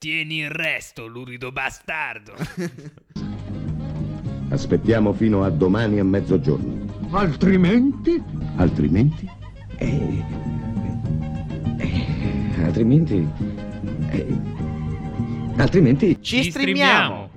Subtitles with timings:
[0.00, 2.32] Tieni il resto, lurido bastardo.
[4.48, 6.86] Aspettiamo fino a domani a mezzogiorno.
[7.10, 8.18] Altrimenti?
[8.56, 9.28] Altrimenti?
[9.76, 10.24] Eh,
[11.76, 13.28] eh, altrimenti...
[14.08, 14.26] eh,
[15.58, 16.22] altrimenti...
[16.22, 17.30] Ci streamiamo!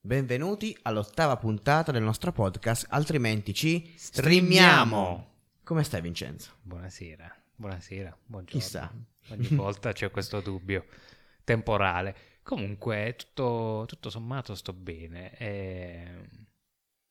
[0.00, 5.26] Benvenuti all'ottava puntata del nostro podcast, altrimenti ci streamiamo.
[5.62, 6.54] Come stai Vincenzo?
[6.60, 8.60] Buonasera, buonasera, buongiorno.
[8.60, 8.92] Chissà.
[9.30, 10.86] Ogni volta c'è questo dubbio
[11.44, 12.16] temporale.
[12.42, 16.28] Comunque, tutto, tutto sommato sto bene e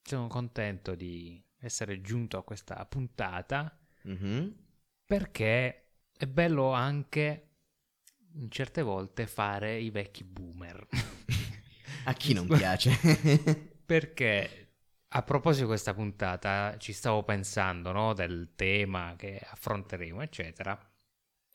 [0.02, 4.56] sono contento di essere giunto a questa puntata Mhm.
[5.06, 7.50] perché è bello anche
[8.34, 10.88] in certe volte fare i vecchi boomer.
[12.06, 12.92] A chi non piace?
[13.86, 14.64] Perché
[15.10, 20.78] a proposito di questa puntata ci stavo pensando, no, del tema che affronteremo, eccetera,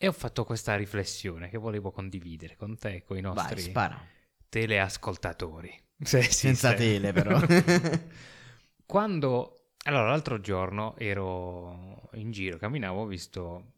[0.03, 3.61] e ho fatto questa riflessione che volevo condividere con te e con i Vai, nostri
[3.61, 4.05] spara.
[4.49, 5.81] teleascoltatori.
[6.03, 6.23] Se.
[6.23, 7.39] Senza tele però.
[8.85, 13.75] Quando allora l'altro giorno ero in giro, camminavo, ho visto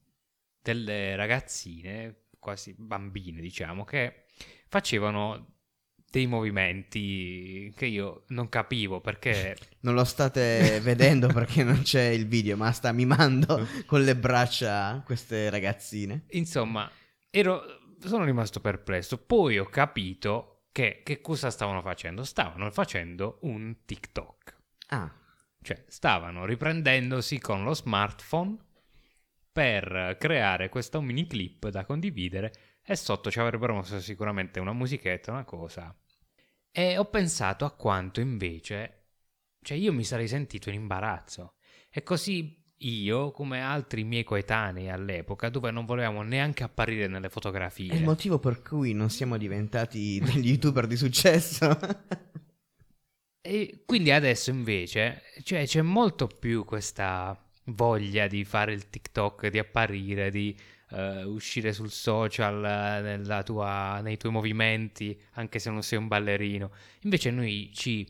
[0.62, 4.24] delle ragazzine, quasi bambine, diciamo, che
[4.66, 5.53] facevano
[6.14, 12.28] dei movimenti che io non capivo perché non lo state vedendo perché non c'è il
[12.28, 16.26] video, ma sta mimando con le braccia queste ragazzine.
[16.30, 16.88] Insomma,
[17.30, 19.18] ero, sono rimasto perplesso.
[19.18, 22.22] Poi ho capito che, che cosa stavano facendo.
[22.22, 24.56] Stavano facendo un TikTok.
[24.90, 25.12] Ah,
[25.62, 28.56] Cioè, stavano riprendendosi con lo smartphone
[29.50, 32.52] per creare questo mini clip da condividere
[32.86, 35.92] e sotto ci avrebbero messo sicuramente una musichetta, una cosa.
[36.76, 39.10] E ho pensato a quanto invece,
[39.62, 41.54] cioè io mi sarei sentito in imbarazzo.
[41.88, 47.92] E così io, come altri miei coetanei all'epoca, dove non volevamo neanche apparire nelle fotografie.
[47.92, 51.78] è il motivo per cui non siamo diventati degli youtuber di successo.
[53.46, 59.58] E quindi adesso invece cioè, c'è molto più questa voglia di fare il TikTok, di
[59.58, 60.56] apparire, di
[60.94, 66.08] eh, uscire sul social eh, nella tua- nei tuoi movimenti, anche se non sei un
[66.08, 66.70] ballerino.
[67.02, 68.06] Invece noi ci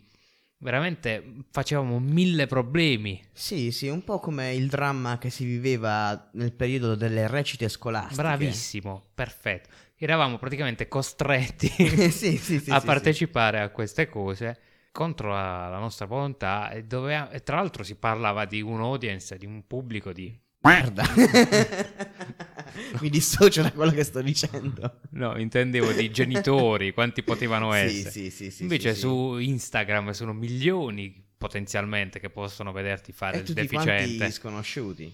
[0.59, 3.23] veramente facevamo mille problemi.
[3.33, 8.23] Sì, sì, un po' come il dramma che si viveva nel periodo delle recite scolastiche.
[8.23, 9.69] Bravissimo, perfetto.
[9.97, 11.69] Eravamo praticamente costretti
[12.11, 14.59] sì, sì, sì, a partecipare a queste cose
[14.91, 19.47] contro la, la nostra volontà e, e tra l'altro si parlava di un audience, di
[19.47, 20.37] un pubblico di.
[20.65, 21.05] Merda.
[23.01, 25.01] Mi dissocio da quello che sto dicendo.
[25.11, 28.11] No, intendevo di genitori, quanti potevano essere.
[28.11, 33.53] sì, sì, sì, Invece su Instagram sono milioni potenzialmente che possono vederti fare E il
[33.53, 34.31] deficiente.
[34.31, 35.13] sconosciuti.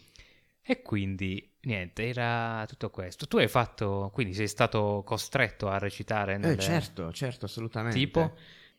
[0.63, 3.27] E quindi, niente, era tutto questo.
[3.27, 6.59] Tu hai fatto, quindi sei stato costretto a recitare Eh, nelle...
[6.61, 7.99] certo, certo, assolutamente.
[7.99, 8.37] Tipo?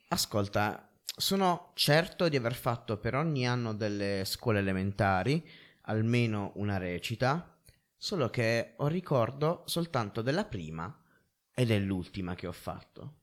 [0.07, 5.43] Ascolta, sono certo di aver fatto per ogni anno delle scuole elementari
[5.83, 7.57] almeno una recita,
[7.95, 10.95] solo che ho ricordo soltanto della prima
[11.53, 13.19] e dell'ultima che ho fatto.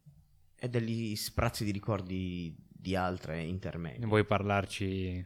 [0.55, 4.07] E degli sprazzi di ricordi di altre intermedie.
[4.07, 5.25] Vuoi parlarci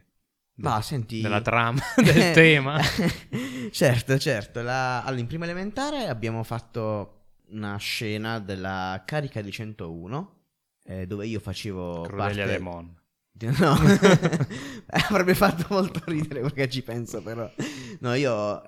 [0.55, 1.21] Ma senti...
[1.21, 2.79] della trama, del tema?
[3.71, 4.61] certo, certo.
[4.61, 5.03] La...
[5.03, 7.19] Allora, in prima elementare abbiamo fatto
[7.49, 10.41] una scena della carica di 101
[10.85, 12.57] eh, dove io facevo Crudelia parte...
[12.57, 13.01] de Mon.
[13.59, 13.75] No,
[15.09, 17.49] avrebbe fatto molto ridere perché ci penso però.
[17.99, 18.61] No, io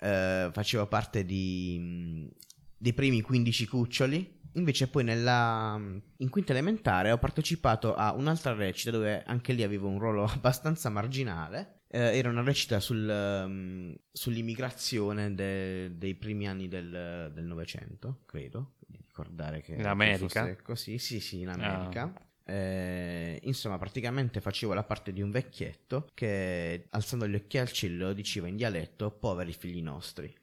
[0.00, 2.28] eh, facevo parte di, mh,
[2.76, 4.38] dei primi 15 cuccioli.
[4.54, 5.80] Invece poi nella,
[6.16, 10.88] in quinta elementare ho partecipato a un'altra recita dove anche lì avevo un ruolo abbastanza
[10.90, 11.82] marginale.
[11.86, 18.74] Eh, era una recita sul, um, sull'immigrazione de- dei primi anni del Novecento, credo.
[18.86, 20.56] di Ricordare che In America?
[20.62, 22.02] così, sì, sì, in America.
[22.02, 22.28] Ah.
[22.50, 28.12] Eh, insomma, praticamente facevo la parte di un vecchietto che alzando gli occhi al cielo
[28.12, 30.34] diceva in dialetto poveri figli nostri.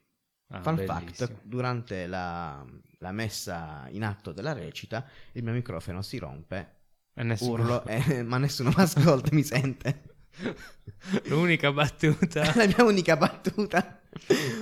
[0.50, 1.28] Ah, Fun bellissimo.
[1.28, 2.66] fact, durante la,
[3.00, 6.76] la messa in atto della recita il mio microfono si rompe,
[7.14, 10.04] E nessuno- urlo, eh, ma nessuno mi ascolta, mi sente.
[11.26, 12.44] L'unica battuta.
[12.56, 14.00] la mia unica battuta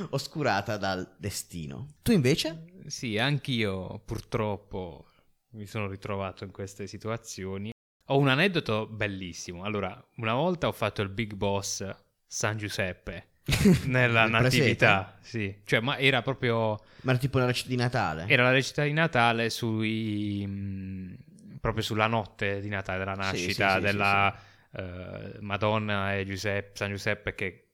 [0.10, 1.88] oscurata dal destino.
[2.02, 2.66] Tu invece?
[2.88, 5.06] Sì, anch'io purtroppo
[5.56, 7.72] mi sono ritrovato in queste situazioni.
[8.10, 9.64] Ho un aneddoto bellissimo.
[9.64, 11.88] Allora, una volta ho fatto il Big Boss
[12.28, 13.30] San Giuseppe
[13.86, 15.62] nella natività, sì.
[15.64, 18.26] Cioè, ma era proprio Ma era tipo una recita di Natale.
[18.28, 23.46] era la recita di Natale sui mh, proprio sulla notte di Natale della Sì, sì,
[23.46, 24.40] nascita sì, della
[24.72, 27.65] eh, Madonna e Giuseppe, San Giuseppe che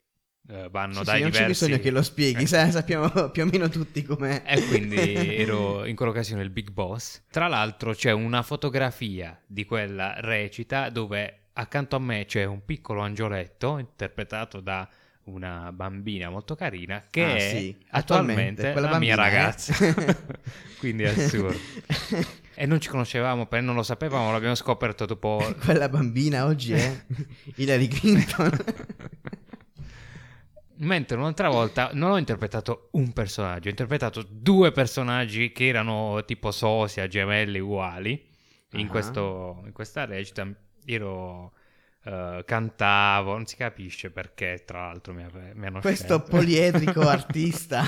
[0.49, 1.65] eh, vanno Sì, dai sì, non c'è diversi...
[1.65, 2.47] bisogno che lo spieghi, Eh.
[2.47, 4.43] sai, sappiamo più o meno tutti com'è.
[4.45, 4.95] E quindi
[5.37, 7.21] ero in quell'occasione il Big Boss.
[7.29, 13.01] Tra l'altro c'è una fotografia di quella recita dove accanto a me c'è un piccolo
[13.01, 14.87] angioletto interpretato da
[15.23, 19.73] una bambina molto carina che Ah, è sì, attualmente, attualmente la mia è- ragazza.
[20.79, 21.55] quindi è assurdo.
[22.55, 25.55] E non ci conoscevamo, perché non lo sapevamo, l'abbiamo scoperto dopo...
[25.63, 27.05] Quella bambina oggi è
[27.55, 28.51] Hillary Clinton.
[30.81, 36.51] Mentre un'altra volta non ho interpretato un personaggio, ho interpretato due personaggi che erano tipo
[36.51, 38.29] sosia, gemelli uguali.
[38.73, 38.89] In, Ah.
[38.89, 40.47] questo- in questa recita
[40.85, 41.53] ero,
[42.03, 46.29] eh, cantavo, non si capisce perché, tra l'altro mi, ave- mi hanno Questo scelto.
[46.31, 47.85] poliedrico artista.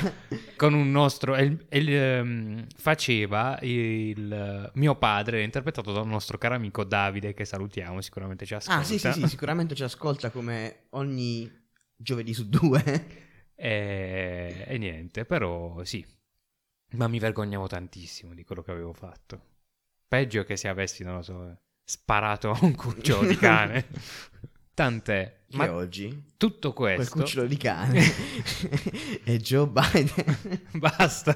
[0.55, 1.35] Con un nostro...
[1.37, 7.45] il- il, ehm, faceva il mio padre, interpretato da un nostro caro amico Davide, che
[7.45, 8.81] salutiamo, sicuramente ci ascolta.
[8.81, 11.61] Ah, sì, sì, sì, sicuramente ci ascolta come ogni
[12.03, 13.21] giovedì su due.
[13.55, 16.05] E, e niente, però sì.
[16.93, 19.41] Ma mi vergognavo tantissimo di quello che avevo fatto.
[20.07, 23.85] Peggio che se avessi, non lo so, sparato a un cucciolo di cane.
[24.73, 25.43] Tant'è.
[25.47, 27.19] Che Ma oggi tutto quel questo...
[27.19, 28.01] cucciolo di cane
[29.23, 30.67] è Joe Biden.
[30.73, 31.35] Basta.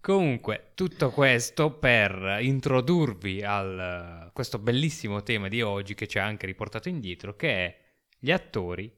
[0.00, 6.46] Comunque, tutto questo per introdurvi a questo bellissimo tema di oggi che ci ha anche
[6.46, 7.80] riportato indietro, che è
[8.18, 8.92] gli attori,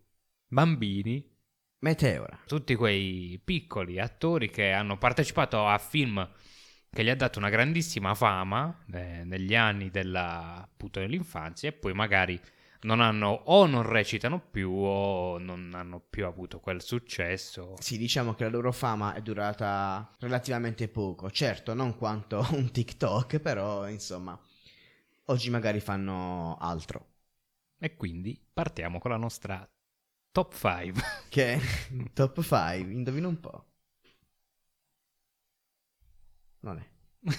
[0.46, 1.32] bambini,
[1.80, 2.40] Meteora.
[2.46, 6.26] tutti quei piccoli attori che hanno partecipato a film
[6.94, 11.92] che gli ha dato una grandissima fama eh, negli anni della, appunto, dell'infanzia e poi
[11.92, 12.40] magari
[12.82, 17.74] non hanno o non recitano più o non hanno più avuto quel successo.
[17.80, 21.30] Sì, diciamo che la loro fama è durata relativamente poco.
[21.30, 24.38] Certo, non quanto un TikTok, però insomma,
[25.26, 27.12] oggi magari fanno altro.
[27.78, 29.68] E quindi partiamo con la nostra
[30.30, 31.02] top 5.
[31.28, 31.60] Che è
[32.12, 33.66] top 5, indovina un po'.
[36.60, 36.88] Non è.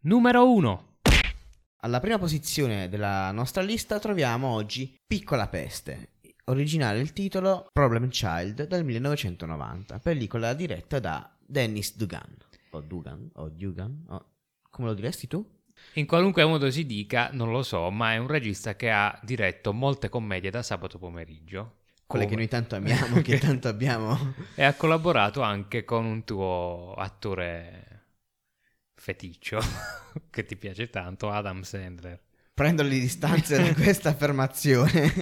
[0.00, 0.92] Numero 1.
[1.78, 6.12] Alla prima posizione della nostra lista troviamo oggi Piccola Peste.
[6.46, 12.36] Originale il titolo Problem Child del 1990, pellicola diretta da Dennis Dugan.
[12.70, 14.26] O Dugan, o Dugan, o...
[14.70, 15.46] come lo diresti tu?
[15.94, 19.72] In qualunque modo si dica, non lo so, ma è un regista che ha diretto
[19.72, 21.76] molte commedie da sabato pomeriggio.
[22.06, 24.34] Quelle Come- che noi tanto amiamo, che tanto abbiamo.
[24.54, 27.90] E ha collaborato anche con un tuo attore
[28.94, 29.60] feticcio
[30.30, 32.20] che ti piace tanto, Adam Sandler.
[32.52, 35.12] Prendo le distanze da questa affermazione.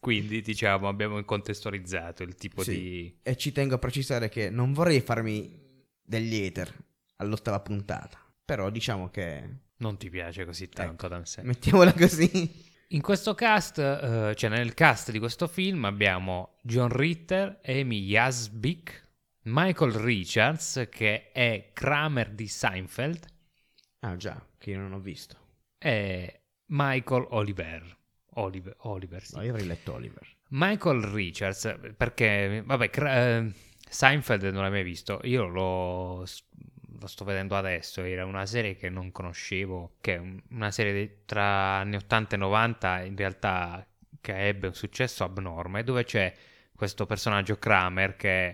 [0.00, 2.70] Quindi, diciamo, abbiamo contestualizzato il tipo Sì.
[2.70, 3.18] di...
[3.22, 5.62] E ci tengo a precisare che non vorrei farmi
[6.02, 6.72] degli hater
[7.16, 8.18] all'ottava puntata.
[8.44, 9.62] Però diciamo che...
[9.76, 11.54] Non ti piace così tanto Adam Sandler.
[11.54, 12.72] Mettiamola così.
[12.88, 19.08] In questo cast, eh, cioè nel cast di questo film abbiamo John Ritter, Amy Yasbik,
[19.42, 23.26] Michael Richards che è Kramer di Seinfeld
[24.00, 25.36] Ah già, che io non ho visto.
[25.78, 27.96] e Michael Oliver.
[28.36, 29.34] Oliver, Oliver sì.
[29.36, 30.26] No, io avrei letto Oliver.
[30.50, 33.52] Michael Richards, perché, vabbè, Cra- eh,
[33.88, 36.24] Seinfeld non l'hai mai visto, io lo,
[36.98, 40.92] lo sto vedendo adesso, era una serie che non conoscevo, che è un- una serie
[40.92, 43.86] di- tra anni 80 e 90, in realtà
[44.20, 46.32] che ebbe un successo abnorme, dove c'è
[46.74, 48.48] questo personaggio Kramer che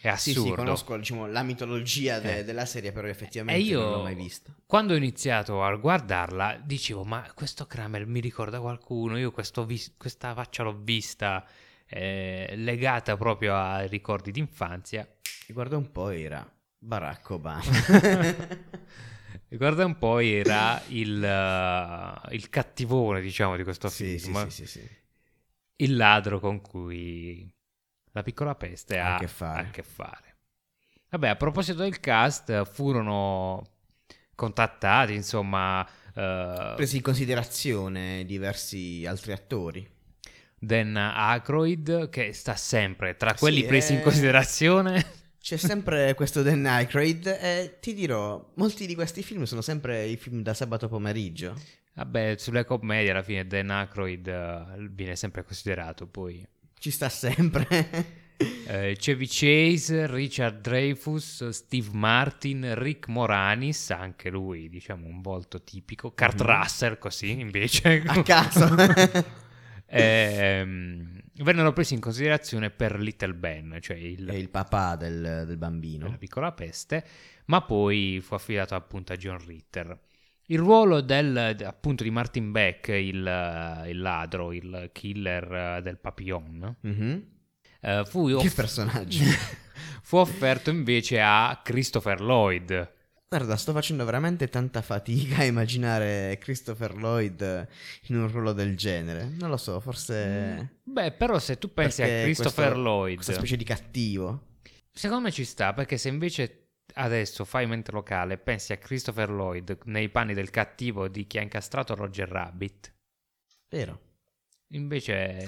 [0.00, 0.50] è Sì, assurdo.
[0.50, 2.44] sì, conosco diciamo, la mitologia de- Eh.
[2.44, 4.54] della serie, però effettivamente io, non l'ho mai vista.
[4.64, 9.32] quando ho iniziato a guardarla, dicevo, ma questo Kramer mi ricorda qualcuno, io
[9.64, 11.44] vis- questa faccia l'ho vista
[11.90, 15.08] eh, legata proprio ai ricordi d'infanzia.
[15.48, 16.46] Guarda un po' era
[16.78, 17.62] Barack Obama.
[19.48, 24.66] Ricorda un po' era il, eh, il cattivone, diciamo, di questo sì, sì, film, sì,
[24.66, 24.88] sì, sì.
[25.76, 27.50] il ladro con cui
[28.12, 29.60] la piccola peste Ha a che fare.
[29.60, 30.36] a che fare.
[31.10, 33.64] Vabbè, a proposito del cast, furono
[34.34, 39.88] contattati, insomma, eh, Presi in considerazione diversi altri attori.
[40.58, 44.02] Dan Aykroyd, che sta sempre tra quelli Sì, presi in eh.
[44.02, 45.06] considerazione.
[45.40, 50.16] C'è sempre questo Dan Aykroyd e ti dirò, molti di questi film sono sempre i
[50.16, 51.54] film da sabato pomeriggio.
[51.94, 56.46] Vabbè, sulle commedie alla fine Dan Aykroyd eh, viene sempre considerato, poi...
[56.78, 58.16] Ci sta sempre.
[58.68, 66.12] Eh, Chevy Chase, Richard Dreyfus, Steve Martin, Rick Moranis, anche lui, diciamo, un volto tipico.
[66.12, 66.46] Kurt Mhm.
[66.46, 68.00] Russell, così, invece.
[68.06, 68.68] A caso.
[69.90, 75.56] Ehm, vennero presi in considerazione per Little Ben, cioè il, il papà del, del la
[75.56, 76.16] bambino.
[76.18, 77.04] piccola peste,
[77.46, 79.98] ma poi fu affidato appunto a John Ritter.
[80.50, 86.76] Il ruolo del, de- appunto di Martin Beck, il, il ladro, il killer del papillon,
[86.80, 87.24] Mhm.
[87.82, 88.42] eh, fu, off-
[90.02, 92.96] fu offerto invece a Christopher Lloyd.
[93.30, 97.68] Guarda, sto facendo veramente tanta fatica a immaginare Christopher Lloyd
[98.06, 99.24] in un ruolo del genere.
[99.38, 100.78] Non lo so, forse...
[100.82, 104.56] Beh, però se tu pensi a Christopher questo- Lloyd, Questa specie di cattivo.
[104.90, 109.28] secondo me ci sta, perché se invece adesso fai mente locale e pensi a Christopher
[109.28, 112.94] Lloyd nei panni del cattivo di chi ha incastrato Roger Rabbit,
[113.68, 114.00] Vero.
[114.68, 115.44] invece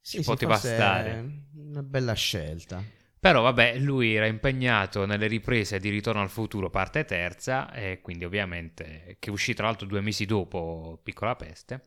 [0.00, 1.44] Sì, ci sì, poteva stare.
[1.54, 2.82] Una bella scelta.
[3.20, 8.24] Però vabbè, lui era impegnato nelle riprese di Ritorno al futuro parte terza e quindi
[8.24, 11.82] ovviamente che uscì tra l'altro due mesi dopo Piccola Peste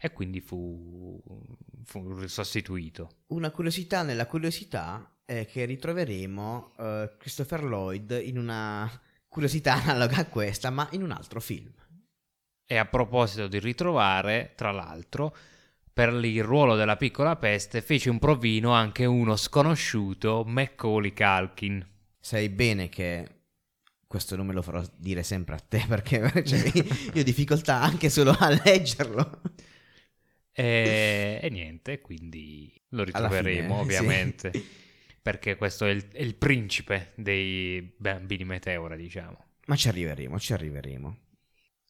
[0.00, 1.22] e quindi fu,
[1.84, 3.24] fu sostituito.
[3.26, 8.90] Una curiosità nella curiosità è che ritroveremo eh, Christopher Lloyd in una
[9.28, 11.72] curiosità analoga a questa, ma in un altro film.
[12.66, 15.36] E a proposito di ritrovare, tra l'altro,
[15.94, 21.86] per il ruolo della Piccola Peste fece un provino anche uno sconosciuto Macaulay Culkin.
[22.18, 23.28] Sai bene che
[24.08, 28.32] questo nome lo farò dire sempre a te perché cioè, io ho difficoltà anche solo
[28.36, 29.40] a leggerlo.
[30.50, 34.52] E, e niente, quindi lo ritroveremo fine, ovviamente.
[35.22, 39.44] Perché questo è il, è il principe dei bambini meteora, diciamo.
[39.66, 41.18] Ma ci arriveremo, ci arriveremo.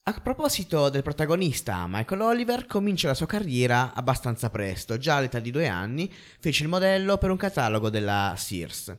[0.06, 5.50] A proposito del protagonista, Michael Oliver comincia la sua carriera abbastanza presto, già all'età di
[5.50, 8.94] due anni fece il modello per un catalogo della Sears.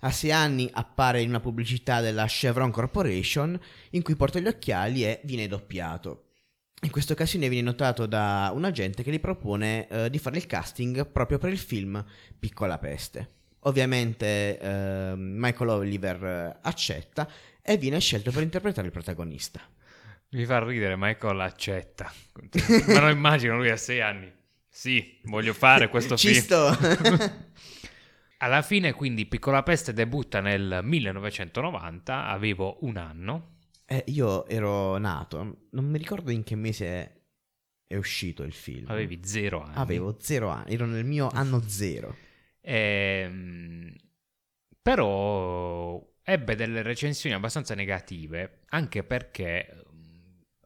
[0.00, 3.58] A sei anni appare in una pubblicità della Chevron Corporation
[3.92, 6.24] in cui porta gli occhiali e viene doppiato.
[6.82, 10.44] In questa occasione viene notato da un agente che gli propone eh, di fare il
[10.44, 12.04] casting proprio per il film
[12.38, 13.36] Piccola Peste.
[13.60, 17.26] Ovviamente eh, Michael Oliver eh, accetta
[17.62, 19.62] e viene scelto per interpretare il protagonista.
[20.32, 22.10] Mi fa ridere, Michael accetta.
[22.88, 24.32] Ma non immagino lui a sei anni.
[24.68, 26.40] Sì, voglio fare questo Ci film.
[26.40, 26.78] sto.
[28.38, 33.58] Alla fine, quindi, Piccola Peste debutta nel 1990, avevo un anno.
[33.84, 37.20] Eh, io ero nato, non mi ricordo in che mese
[37.86, 38.90] è uscito il film.
[38.90, 39.74] Avevi zero anni.
[39.76, 42.16] Avevo zero anni, ero nel mio anno zero.
[42.62, 43.94] Ehm,
[44.80, 49.81] però ebbe delle recensioni abbastanza negative, anche perché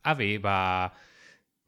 [0.07, 0.93] aveva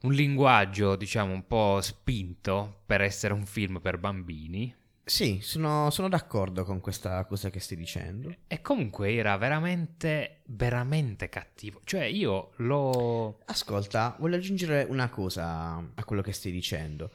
[0.02, 4.74] un linguaggio, diciamo, un po' spinto per essere un film per bambini.
[5.04, 8.32] Sì, sono, sono d'accordo con questa cosa che stai dicendo.
[8.46, 11.80] E comunque era veramente, veramente cattivo.
[11.84, 13.40] Cioè, io lo.
[13.46, 17.10] Ascolta, voglio aggiungere una cosa a quello che stai dicendo.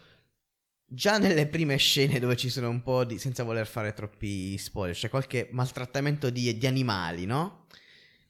[0.85, 3.17] Già nelle prime scene dove ci sono un po' di...
[3.17, 7.67] senza voler fare troppi spoiler, c'è qualche maltrattamento di, di animali, no?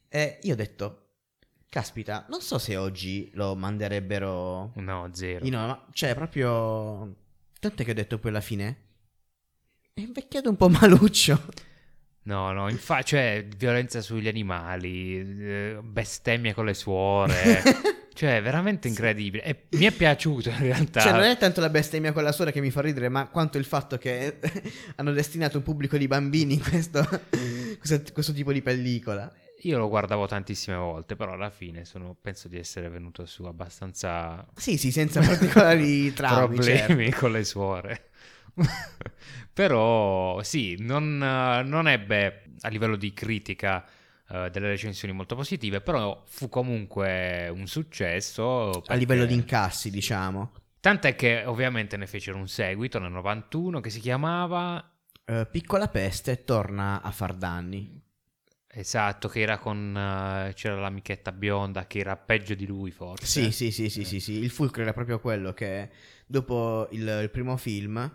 [0.09, 1.02] E io ho detto,
[1.73, 4.73] caspita, non so se oggi lo manderebbero...
[4.75, 5.49] No, zero.
[5.49, 7.15] No, ma cioè proprio...
[7.59, 8.77] Tant'è che ho detto poi alla fine...
[9.91, 11.47] È invecchiato un po' maluccio.
[12.25, 17.63] No, no, infatti, cioè, violenza sugli animali, eh, bestemmia con le suore.
[18.13, 19.43] cioè, veramente incredibile.
[19.43, 20.99] E mi è piaciuto in realtà.
[20.99, 23.57] Cioè, non è tanto la bestemmia con la suora che mi fa ridere, ma quanto
[23.57, 24.37] il fatto che
[24.97, 27.03] hanno destinato un pubblico di bambini in questo,
[27.79, 29.33] questo, questo tipo di pellicola.
[29.65, 34.45] Io lo guardavo tantissime volte, però alla fine sono, penso di essere venuto su abbastanza
[34.55, 36.55] Sì, sì, senza particolari traumi.
[36.55, 37.19] problemi certo.
[37.19, 38.09] con le suore.
[39.53, 43.85] però sì, non, non ebbe a livello di critica
[44.29, 48.69] eh, delle recensioni molto positive, però fu comunque un successo.
[48.69, 50.51] A perché- livello di incassi, diciamo.
[50.79, 54.85] Tant'è che ovviamente ne fecero un seguito nel 91 che si chiamava...
[55.25, 58.01] Eh, Piccola peste torna a far danni.
[58.75, 59.95] Esatto, che era con...
[59.95, 63.25] eh, c'era l'amichetta bionda che era peggio di lui forse.
[63.25, 64.33] Sì, sì, sì, sì, sì, sì.
[64.33, 65.89] Il fulcro era proprio quello che
[66.25, 68.11] dopo il, il primo film,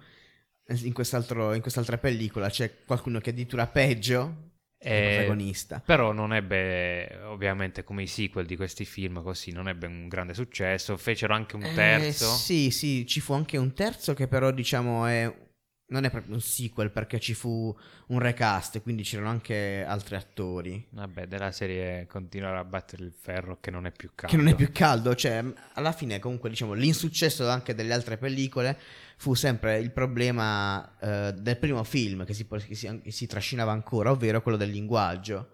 [0.83, 5.81] in, quest'altro, in quest'altra pellicola, c'è qualcuno che è addirittura peggio Eh, protagonista.
[5.81, 10.35] Però non ebbe, ovviamente, come i sequel di questi film, così, non ebbe un grande
[10.35, 10.97] successo.
[10.97, 12.27] Fecero anche un Eh, terzo.
[12.35, 15.47] sì, sì, ci fu anche un terzo che però diciamo è...
[15.91, 17.75] Non è proprio un sequel perché ci fu
[18.09, 20.87] un recast, quindi c'erano anche altri attori.
[20.91, 24.37] Vabbè, della serie continuare a battere il ferro che non è più caldo.
[24.37, 25.43] Che non è più caldo, cioè
[25.73, 28.79] alla fine comunque diciamo l'insuccesso anche delle altre pellicole
[29.17, 33.73] fu sempre il problema eh, del primo film che si, che si- che si trascinava
[33.73, 35.53] ancora, ovvero quello del linguaggio.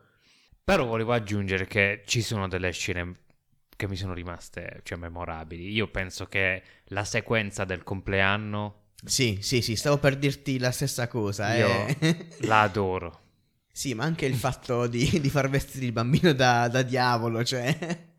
[0.64, 3.18] Però volevo aggiungere che ci sono delle scene
[3.76, 5.70] che mi sono rimaste, cioè, memorabili.
[5.70, 11.08] Io penso che la sequenza del compleanno Sì, sì, sì, stavo per dirti la stessa
[11.08, 11.54] cosa.
[11.54, 12.26] Io eh.
[12.42, 13.20] la adoro.
[13.70, 18.12] Sì, ma anche il fatto di, di far vestire il bambino da, da diavolo, cioè...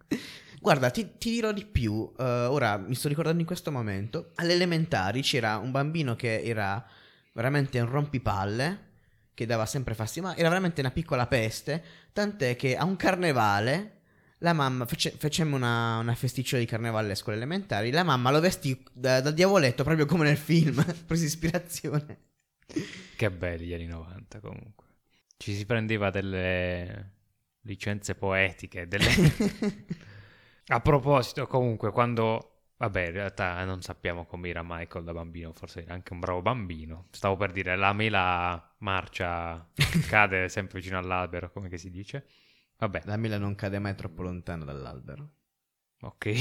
[0.60, 2.12] Guarda, ti, ti dirò di più.
[2.18, 4.32] eh, ora mi sto ricordando in questo momento.
[4.36, 6.84] Alle elementari c'era un bambino che era
[7.34, 8.84] veramente un rompipalle.
[9.34, 10.30] Che dava sempre fastidio.
[10.30, 11.84] Ma era veramente una piccola peste.
[12.14, 13.95] Tant'è che a un carnevale.
[14.46, 17.90] La mamma fece, facemmo una, una festiccia di carnevale alle scuole elementari.
[17.90, 20.86] La mamma lo vestì da, da diavoletto proprio come nel film.
[21.08, 22.20] Presi ispirazione.
[23.16, 24.86] Che belli gli anni 90 comunque.
[25.36, 27.14] Ci si prendeva delle
[27.62, 28.88] licenze poetiche.
[28.88, 29.08] Delle...
[30.68, 32.52] A proposito, comunque, quando...
[32.78, 37.08] Vabbè, in realtà non sappiamo com'era Michael da bambino, forse era anche un bravo bambino.
[37.10, 39.68] Stavo per dire, la mela marcia,
[40.08, 42.28] cade sempre vicino all'albero, come che si dice.
[42.78, 45.30] Vabbè, La mela non cade mai troppo lontano dall'albero.
[46.02, 46.34] ok.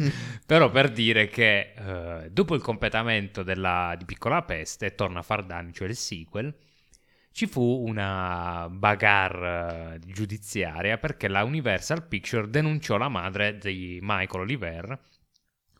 [0.46, 5.44] Però per dire che eh, dopo il completamento della, di Piccola Peste, torna a far
[5.44, 6.54] danni, cioè il sequel,
[7.32, 14.42] ci fu una bagarre eh, giudiziaria perché la Universal Picture denunciò la madre di Michael
[14.42, 15.00] Oliver.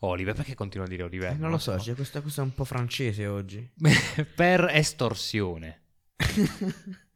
[0.01, 1.33] Oliver, perché continuo a dire Oliver?
[1.33, 3.69] Eh, non lo so, c'è questa cosa un po' francese oggi.
[4.37, 5.83] per estorsione.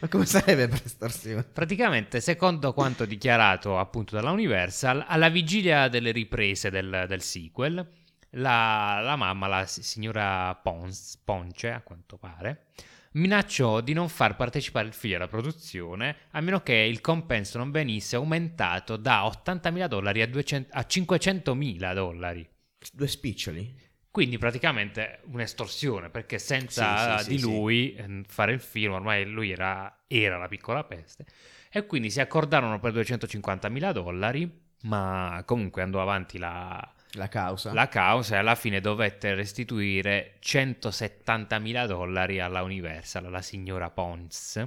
[0.00, 1.44] Ma come sarebbe per estorsione?
[1.44, 7.86] Praticamente, secondo quanto dichiarato appunto dalla Universal, alla vigilia delle riprese del, del sequel,
[8.30, 12.66] la, la mamma, la si- signora Pons, Ponce, a quanto pare,
[13.12, 17.70] minacciò di non far partecipare il figlio alla produzione a meno che il compenso non
[17.70, 22.48] venisse aumentato da 80.000 dollari a, 200 a 500.000 dollari.
[22.92, 23.83] Due spiccioli?
[24.14, 29.24] Quindi praticamente un'estorsione, perché senza Sì, sì, di sì, lui eh, fare il film, ormai
[29.26, 31.24] lui era, era la piccola peste,
[31.68, 34.48] e quindi si accordarono per 250.000 dollari,
[34.82, 36.80] ma comunque andò avanti la,
[37.14, 37.72] La causa?
[37.72, 44.64] la causa e alla fine dovette restituire 170.000 dollari alla Universal, alla signora Pons.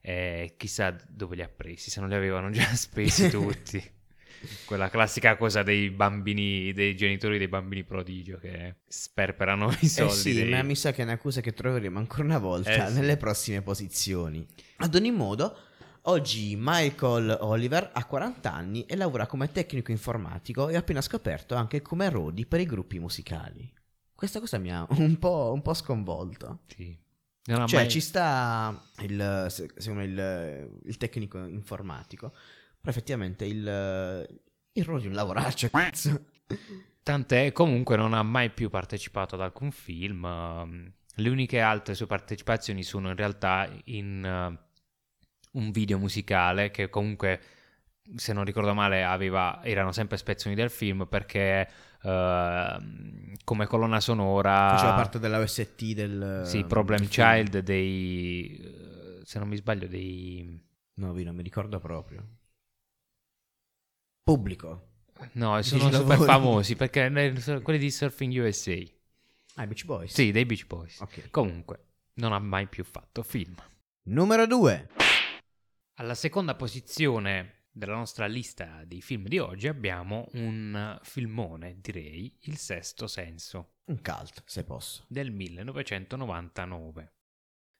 [0.00, 3.80] E chissà dove li ha presi, se non li avevano già spesi tutti.
[4.64, 10.14] Quella classica cosa dei bambini, dei genitori dei bambini prodigio che sperperano i Eh soldi.
[10.14, 12.94] sì, dei- ma mi sa che è un'accusa che troveremo ancora una volta Eh sì.
[12.94, 14.46] nelle prossime posizioni.
[14.76, 15.56] Ad ogni modo,
[16.02, 21.54] oggi Michael Oliver ha 40 anni e lavora come tecnico informatico e ha appena scoperto
[21.54, 23.70] anche come Rodi per i gruppi musicali.
[24.14, 26.60] Questa cosa mi ha un po', un po' sconvolto.
[26.66, 26.96] Sì.
[27.48, 29.46] Cioè, mai- ci sta il,
[29.78, 32.34] il, il tecnico informatico,
[32.88, 34.28] però effettivamente il,
[34.72, 36.24] il Rodi è un lavoraccio, cazzo.
[37.02, 40.24] Tant'è, comunque non ha mai più partecipato ad alcun film.
[40.24, 44.58] ehm, Le uniche altre sue partecipazioni sono in realtà in eh,
[45.52, 47.40] un video musicale che comunque,
[48.14, 51.68] se non ricordo male, aveva, erano sempre spezzoni del film perché
[52.02, 54.70] ehm, come colonna sonora...
[54.76, 56.42] Faceva parte della OST del...
[56.44, 57.26] Sì, Problem del film.
[57.26, 58.56] Child dei...
[58.56, 60.66] eh, se non mi sbaglio, dei...
[60.94, 62.37] No, vi non mi ricordo proprio.
[64.28, 64.88] Pubblico.
[65.32, 67.10] No, sono super famosi perché
[67.62, 68.76] quelli di Surfing USA.
[69.54, 70.12] Ah, i Beach Boys.
[70.12, 71.00] Sì, dei Beach Boys.
[71.00, 71.30] Ok.
[71.30, 73.54] Comunque, non ha mai più fatto film.
[74.02, 74.88] Numero 2.
[75.94, 82.58] Alla seconda posizione della nostra lista di film di oggi abbiamo un filmone, direi, Il
[82.58, 85.04] Sesto Senso, Un cult, se posso.
[85.08, 87.12] del 1999.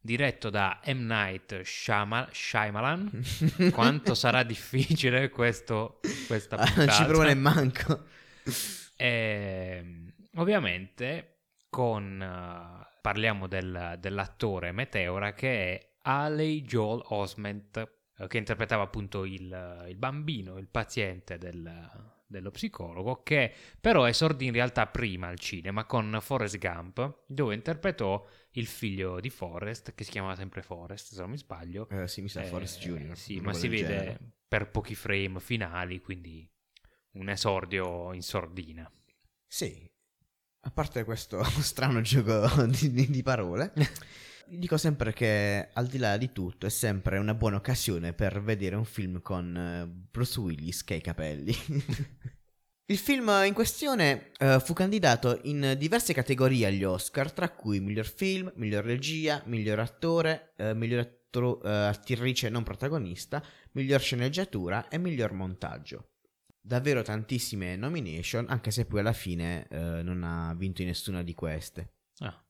[0.00, 1.06] Diretto da M.
[1.06, 3.22] Night Shyama- Shyamalan.
[3.72, 6.84] Quanto sarà difficile questo, questa Ah, puntata.
[6.84, 8.04] non ci provo nemmanco.
[9.00, 11.36] Ehm, ovviamente
[11.70, 17.76] con eh, parliamo del- dell'attore Meteora che è Haley Joel Osment
[18.18, 24.46] eh, che interpretava appunto il, il bambino, il paziente del- dello psicologo che però esordì
[24.46, 30.04] in realtà prima al cinema con Forrest Gump dove interpretò il figlio di Forrest che
[30.04, 33.16] si chiamava sempre Forrest se non mi sbaglio Eh, sì, mi sa Eh, Forrest Junior.
[33.16, 34.18] Sì, ma si vede genere.
[34.48, 36.48] per pochi frame finali, quindi
[37.12, 38.90] un esordio in sordina.
[39.46, 39.86] Sì.
[40.62, 43.72] A parte questo strano gioco di, di- di parole,
[44.46, 48.74] dico sempre che al di là di tutto è sempre una buona occasione per vedere
[48.76, 51.54] un film con eh, Bruce Willis che ha i capelli.
[52.90, 58.06] Il film in questione eh, fu candidato in diverse categorie agli Oscar, tra cui miglior
[58.06, 64.96] film, miglior regia, miglior attore, eh, miglior attro- eh, attrice non protagonista, miglior sceneggiatura e
[64.96, 66.12] miglior montaggio.
[66.58, 71.96] Davvero tantissime nomination, anche se poi alla fine non ha vinto in nessuna di queste.
[72.18, 72.42] Ah,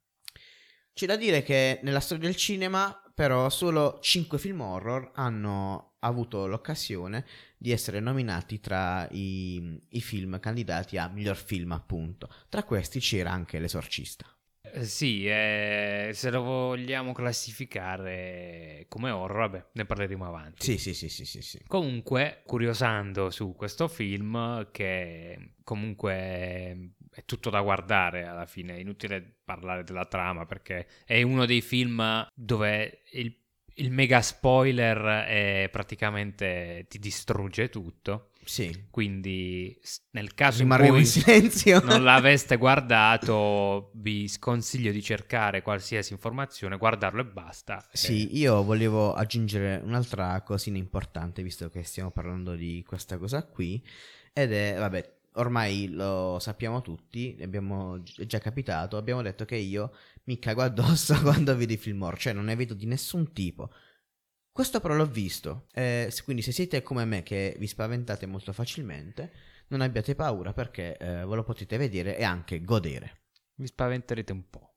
[0.93, 6.47] C'è da dire che nella storia del cinema, però, solo 5 film horror hanno avuto
[6.47, 7.25] l'occasione
[7.57, 12.29] di essere nominati tra i, i film candidati a miglior film, appunto.
[12.49, 14.27] Tra questi c'era anche L'Esorcista.
[14.61, 20.65] Eh, Sì, eh, se lo vogliamo classificare come horror, vabbè, ne parleremo avanti.
[20.65, 21.63] Sì, sì, sì, sì, sì, sì.
[21.67, 29.39] Comunque, curiosando su questo film, che comunque è tutto da guardare alla fine, è inutile
[29.45, 33.35] parlare della trama perché è uno dei film dove il,
[33.79, 38.31] il mega spoiler è praticamente ti distrugge tutto.
[38.45, 38.87] Sì.
[38.91, 39.79] Quindi,
[40.13, 41.81] nel caso Rimarremo in in cui silenzio.
[41.85, 47.87] non l'aveste guardato, vi sconsiglio di cercare qualsiasi informazione, guardarlo e basta.
[47.93, 53.45] Sì, Eh, io volevo aggiungere un'altra cosina importante, visto che stiamo parlando di questa cosa
[53.47, 53.85] qui,
[54.33, 59.93] ed è, vabbè, ormai lo sappiamo tutti, abbiamo è già capitato, abbiamo detto che io
[60.29, 63.73] mi cago addosso quando vedo i film horror, cioè non ne vedo di nessun tipo.
[64.53, 69.33] Questo però l'ho visto, eh, quindi se siete come me che vi spaventate molto facilmente,
[69.69, 73.23] non abbiate paura perché eh, ve lo potete vedere e anche godere,
[73.55, 74.75] vi spaventerete un po'.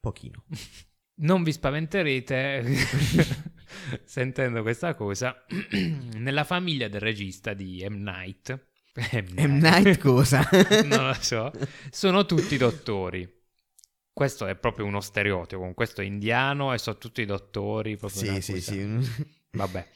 [0.00, 0.44] pochino.
[1.20, 2.62] Non vi spaventerete
[4.06, 5.44] sentendo questa cosa.
[6.14, 8.04] Nella famiglia del regista di M.
[8.04, 9.58] Night, M.
[9.58, 10.48] Night cosa?
[10.84, 11.50] non lo so,
[11.90, 13.37] sono tutti dottori.
[14.18, 15.72] Questo è proprio uno stereotipo.
[15.74, 17.96] Questo è indiano e sono tutti dottori.
[17.96, 18.84] Proprio Sì, sì, sì.
[19.52, 19.88] Vabbè.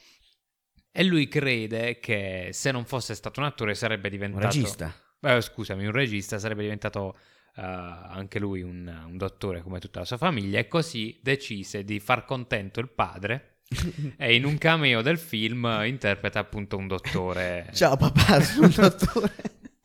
[0.93, 4.45] E lui crede che se non fosse stato un attore sarebbe Un diventato...
[4.45, 4.95] regista.
[5.19, 7.17] Eh, scusami, un regista sarebbe diventato
[7.53, 11.99] eh, anche lui un, un dottore come tutta la sua famiglia e così decise di
[11.99, 13.63] far contento il padre
[14.15, 17.67] e in un cameo del film interpreta appunto un dottore.
[17.73, 19.33] Ciao papà, sono un dottore.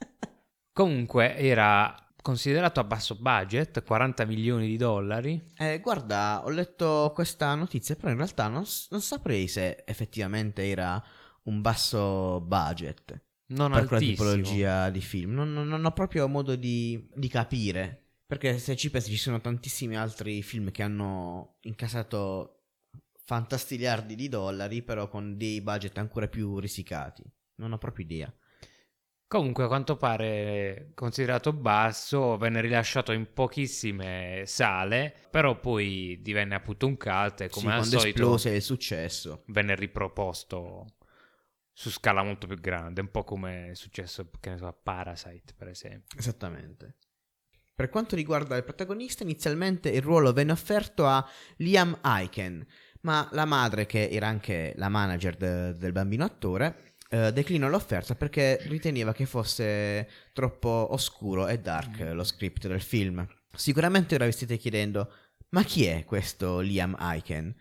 [0.73, 5.43] Comunque era considerato a basso budget, 40 milioni di dollari.
[5.57, 11.03] Eh, guarda, ho letto questa notizia, però in realtà non, non saprei se effettivamente era
[11.45, 14.31] un basso budget Non per quella altissimo.
[14.31, 15.33] tipologia di film.
[15.33, 18.05] Non, non- non ho proprio modo di, di capire.
[18.27, 22.65] Perché se ci pensi ci sono tantissimi altri film che hanno incassato
[23.25, 27.23] fantastiliardi di dollari, però con dei budget ancora più risicati.
[27.57, 28.33] Non ho proprio idea.
[29.29, 36.87] Comunque, a quanto pare considerato basso, venne rilasciato in pochissime sale, però poi divenne appunto
[36.87, 39.43] un cult e Sì, come al quando solito esplose il successo.
[39.49, 40.95] venne riproposto
[41.71, 45.53] su scala molto più grande, un po' come è successo, che ne so, a Parasite,
[45.55, 46.19] per esempio.
[46.19, 46.97] Esattamente.
[47.75, 51.25] Per quanto riguarda il protagonista, inizialmente il ruolo venne offerto a
[51.59, 52.67] Liam Aiken,
[53.03, 58.15] ma la madre, che era anche la manager de- del bambino attore, eh, declinò l'offerta
[58.15, 63.27] perché riteneva che fosse troppo oscuro e dark eh, lo script del film.
[63.55, 65.13] Sicuramente ora vi state chiedendo,
[65.51, 67.55] ma chi è questo Liam Aiken?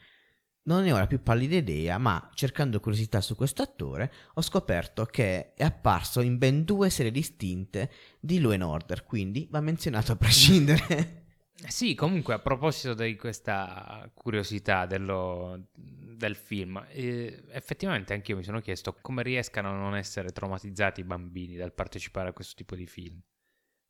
[0.64, 5.06] Non ne ho la più pallida idea, ma cercando curiosità su questo attore ho scoperto
[5.06, 10.18] che è apparso in ben due serie distinte di Law Order, quindi va menzionato a
[10.18, 11.24] prescindere.
[11.66, 18.60] Sì, comunque a proposito di questa curiosità dello- del film, eh, effettivamente anch'io mi sono
[18.62, 22.86] chiesto come riescano a non essere traumatizzati i bambini dal partecipare a questo tipo di
[22.86, 23.20] film.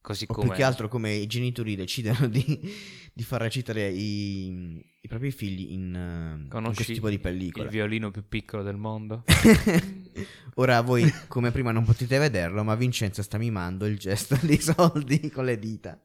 [0.02, 0.48] Così o come...
[0.48, 2.74] più che altro come i genitori decidono di,
[3.14, 7.70] di far recitare i, i propri figli in, in questo tipo di il pellicola.
[7.70, 9.24] violino più piccolo del mondo?
[10.56, 15.30] Ora voi, come prima, non potete vederlo, ma Vincenzo sta mimando il gesto dei soldi
[15.30, 16.02] con le dita.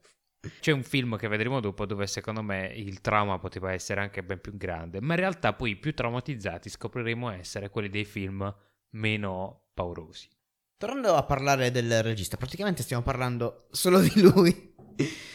[0.60, 4.40] C'è un film che vedremo dopo dove secondo me il trauma poteva essere anche ben
[4.40, 8.52] più grande, ma in realtà poi i più traumatizzati scopriremo essere quelli dei film
[8.90, 10.28] meno paurosi.
[10.76, 14.74] Tornando a parlare del regista, praticamente stiamo parlando solo di lui.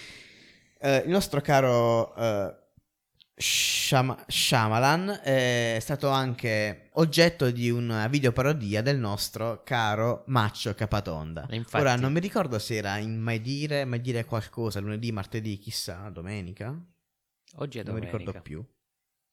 [0.79, 2.55] Eh, il nostro caro eh,
[3.39, 11.45] Shama- Shyamalan è stato anche oggetto di una videoparodia del nostro caro Maccio Capatonda.
[11.47, 15.11] E infatti- Ora non mi ricordo se era in Mai Dire, Mai Dire qualcosa, lunedì,
[15.11, 16.75] martedì, chissà, domenica.
[17.57, 18.17] Oggi è Non mi domenica.
[18.17, 18.65] ricordo più.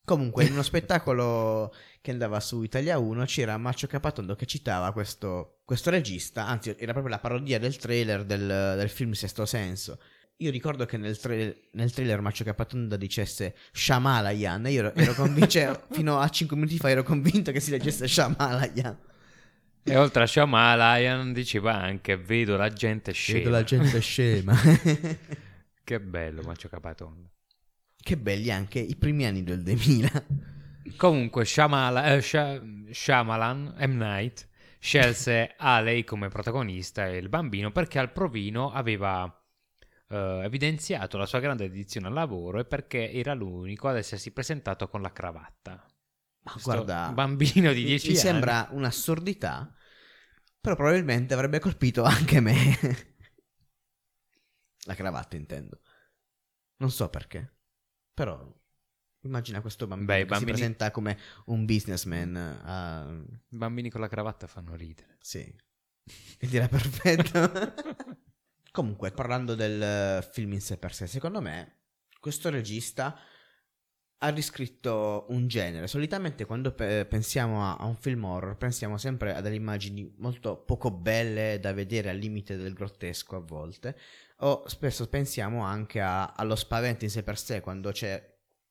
[0.05, 5.61] Comunque, in uno spettacolo che andava su Italia 1 c'era Maccio Capatondo che citava questo,
[5.65, 9.99] questo regista, anzi era proprio la parodia del trailer del, del film Sesto Senso.
[10.45, 15.15] Io ricordo che nel, tra- nel trailer Maccio Capatondo dicesse Shamalayan e io ero, ero
[15.15, 18.99] convinto, cioè, fino a 5 minuti fa ero convinto che si leggesse Shamalayan.
[19.87, 23.39] E oltre a Shyamalan diceva anche vedo la gente scema.
[23.39, 24.55] Vedo la gente scema.
[25.85, 27.29] Che bello Macio Capatonda.
[27.97, 30.25] che belli anche i primi anni del 2000.
[30.97, 33.97] Comunque Shyamala- eh, Sha- Shyamalan, M.
[33.97, 39.31] Night, scelse Alei come protagonista e il bambino perché al provino aveva
[40.09, 44.89] eh, evidenziato la sua grande dedizione al lavoro e perché era l'unico ad essersi presentato
[44.89, 45.73] con la cravatta.
[46.43, 48.23] Ma Questo guarda, bambino di mi- 10 mi anni.
[48.23, 49.75] sembra un'assurdità,
[50.61, 52.55] però probabilmente avrebbe colpito anche me.
[54.87, 55.81] La cravatta intendo.
[56.77, 57.55] Non so perché.
[58.13, 58.53] Però
[59.23, 62.37] immagina questo bambino Beh, che bambini- si presenta come un businessman.
[62.37, 65.17] a- I bambini con la cravatta fanno ridere.
[65.21, 65.41] Sì.
[66.39, 67.41] Ed era perfetto.
[68.75, 71.83] Comunque, parlando del eh, film in sé per sé, secondo me
[72.19, 73.17] questo regista
[74.19, 75.87] ha riscritto un genere.
[75.87, 80.57] Solitamente quando pe- pensiamo a, a un film horror pensiamo sempre a delle immagini molto
[80.65, 83.97] poco belle da vedere al limite del grottesco a volte.
[84.39, 88.21] O spesso pensiamo anche a- allo spavento in sé per sé quando c'è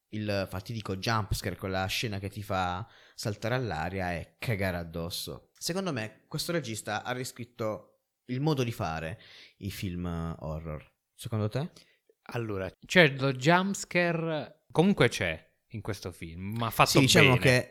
[0.09, 2.85] il fatidico jumpscare, quella scena che ti fa
[3.15, 5.51] saltare all'aria e cagare addosso.
[5.57, 7.92] Secondo me questo regista ha riscritto
[8.25, 9.19] il modo di fare
[9.57, 10.91] i film eh, horror.
[11.15, 11.69] Secondo te?
[12.33, 17.38] Allora, c'è lo jumpscare, comunque c'è in questo film, ma fatto sì, diciamo bene.
[17.38, 17.69] che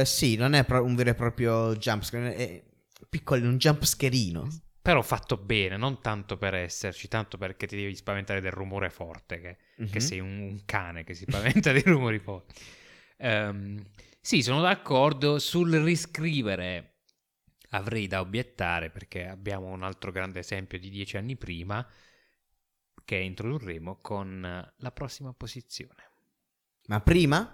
[0.00, 2.64] eh, sì, non è pro- un vero e proprio jumpscare, è
[3.08, 4.48] piccolo, un jumpscarino.
[4.80, 9.40] Però fatto bene, non tanto per esserci, tanto perché ti devi spaventare del rumore forte,
[9.40, 9.56] che,
[9.90, 10.00] che Mhm.
[10.00, 12.54] sei un, un cane che si spaventa dei rumori forti.
[13.18, 13.82] Ehm,
[14.20, 16.95] sì, sono d'accordo sul riscrivere.
[17.76, 21.86] Avrei da obiettare perché abbiamo un altro grande esempio di dieci anni prima
[23.04, 26.10] che introdurremo con la prossima posizione.
[26.86, 27.48] Ma prima,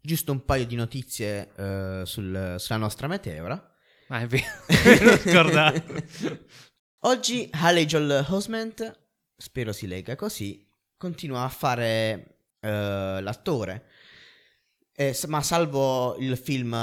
[0.00, 3.74] giusto un paio di notizie eh, sul- sulla nostra meteora.
[4.08, 4.46] Ma è vero,
[5.04, 6.04] l'ho scordato.
[7.00, 8.98] Oggi Haley Joel Osment,
[9.36, 13.86] spero si legga così, continua a fare eh, l'attore,
[14.92, 16.74] Eh, ma salvo il film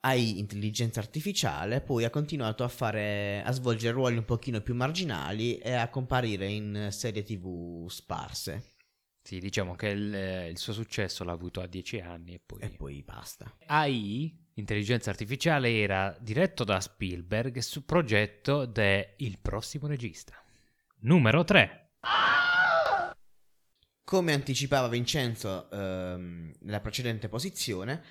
[0.00, 5.58] AI Intelligenza Artificiale, poi ha continuato a fare, a svolgere ruoli un pochino più marginali
[5.58, 8.74] e a comparire in serie tv sparse.
[9.22, 12.60] Sì, diciamo che il, il suo successo l'ha avuto a dieci anni e poi...
[12.60, 13.54] E poi basta.
[13.66, 20.42] AI, intelligenza artificiale, era diretto da Spielberg su progetto de Il prossimo regista.
[21.00, 21.90] Numero 3.
[24.02, 28.02] Come anticipava Vincenzo ehm, nella precedente posizione,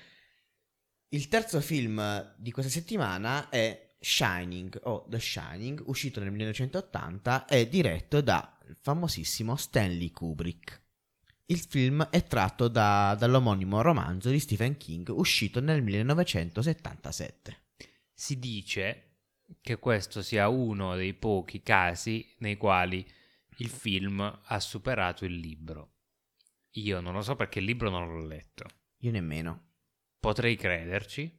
[1.12, 7.68] il terzo film di questa settimana è Shining o The Shining, uscito nel 1980 e
[7.68, 8.48] diretto dal
[8.80, 10.80] famosissimo Stanley Kubrick.
[11.46, 17.64] Il film è tratto da- dall'omonimo romanzo di Stephen King uscito nel 1977.
[18.12, 19.16] Si dice
[19.60, 23.04] che questo sia uno dei pochi casi nei quali
[23.56, 25.94] il film ha superato il libro.
[26.74, 28.64] Io non lo so perché il libro non l'ho letto.
[28.98, 29.69] Io nemmeno.
[30.20, 31.38] Potrei crederci.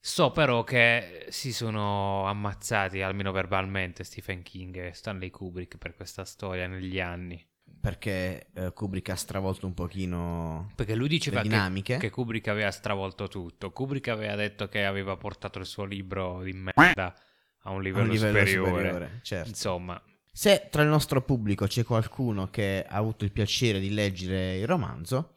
[0.00, 6.24] So però che si sono ammazzati, almeno verbalmente, Stephen King e Stanley Kubrick per questa
[6.24, 7.42] storia negli anni.
[7.80, 13.28] Perché eh, Kubrick ha stravolto un pochino Perché lui diceva che, che Kubrick aveva stravolto
[13.28, 13.70] tutto.
[13.72, 17.14] Kubrick aveva detto che aveva portato il suo libro di merda
[17.60, 18.70] a un a livello, un livello superiore.
[18.70, 19.20] superiore.
[19.22, 19.48] Certo.
[19.48, 24.58] Insomma, Se tra il nostro pubblico c'è qualcuno che ha avuto il piacere di leggere
[24.58, 25.33] il romanzo,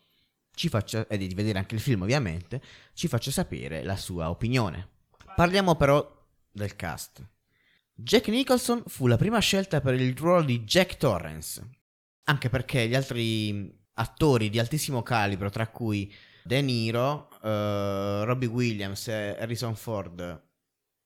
[0.58, 2.62] ci faccia, e di vedere anche il film ovviamente,
[2.94, 4.90] ci faccia sapere la sua opinione.
[5.36, 7.24] Parliamo però del cast.
[7.94, 11.62] Jack Nicholson fu la prima scelta per il ruolo di Jack Torrance,
[12.24, 16.12] anche perché gli altri attori di altissimo calibro, tra cui
[16.44, 20.44] De Niro, eh, Robbie Williams, Harrison Ford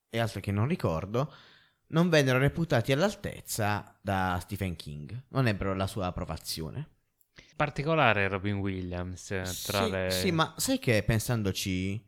[0.10, 1.34] e altri che non ricordo,
[1.88, 7.01] non vennero reputati all'altezza da Stephen King, non ebbero la sua approvazione.
[7.56, 10.12] Particolare Robin Williams eh, tra sì, le...
[10.12, 12.04] sì, ma sai che pensandoci,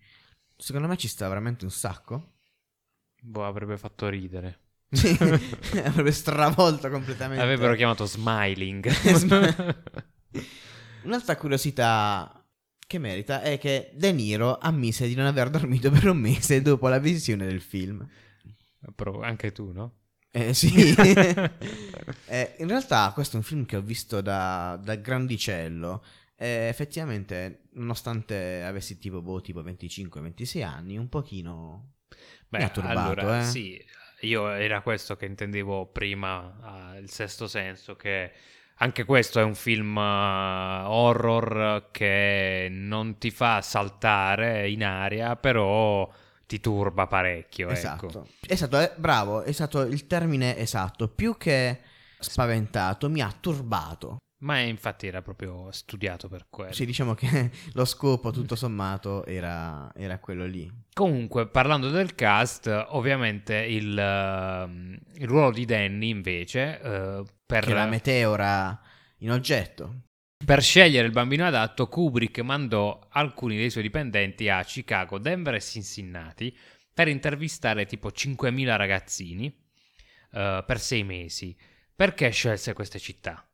[0.56, 2.32] secondo me ci sta veramente un sacco.
[3.22, 4.60] Boh, avrebbe fatto ridere.
[5.84, 7.44] Avrebbe stravolto completamente.
[7.44, 8.90] Avrebbero chiamato Smiling.
[11.04, 12.46] Un'altra curiosità
[12.86, 16.88] che merita è che De Niro ammise di non aver dormito per un mese dopo
[16.88, 18.08] la visione del film.
[18.96, 20.03] Però anche tu, no?
[20.36, 20.72] Eh sì.
[22.26, 26.04] Eh, in realtà questo è un film che ho visto da, da grandicello
[26.36, 31.92] e effettivamente, nonostante avessi tipo, boh, tipo 25-26 anni, un pochino
[32.50, 33.44] Beh, mi ha turbato, allora, eh.
[33.44, 33.80] sì,
[34.22, 38.32] io era questo che intendevo prima, ah, il sesto senso, che
[38.78, 46.12] anche questo è un film ah, horror che non ti fa saltare in aria, però
[46.54, 48.08] ti turba parecchio, Esatto.
[48.08, 48.28] ecco.
[48.48, 51.08] Esatto, eh, bravo, è stato il termine esatto.
[51.08, 51.80] Più che
[52.20, 54.18] spaventato, mi ha turbato.
[54.44, 56.74] Ma infatti era proprio studiato per quello.
[56.74, 60.70] Sì, diciamo che lo scopo, tutto sommato, era, era quello lì.
[60.94, 67.74] Comunque, parlando del cast, ovviamente il, ehm, il ruolo di Danny invece, eh, per, Che
[67.74, 68.80] la meteora
[69.20, 70.02] in oggetto.
[70.46, 75.62] Per scegliere il bambino adatto, Kubrick mandò alcuni dei suoi dipendenti a Chicago, Denver e
[75.62, 76.56] Cincinnati
[76.94, 79.54] per intervistare tipo 5.000 ragazzini
[80.34, 81.56] eh, per sei mesi.
[81.96, 83.46] Perché scelse queste città?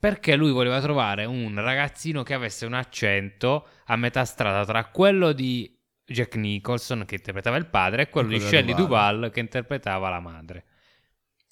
[0.00, 5.32] perché lui voleva trovare un ragazzino che avesse un accento a metà strada tra quello
[5.32, 9.30] di Jack Nicholson che interpretava il padre e quello E di quello Shelley Duvall.
[9.30, 10.64] Che interpretava la madre.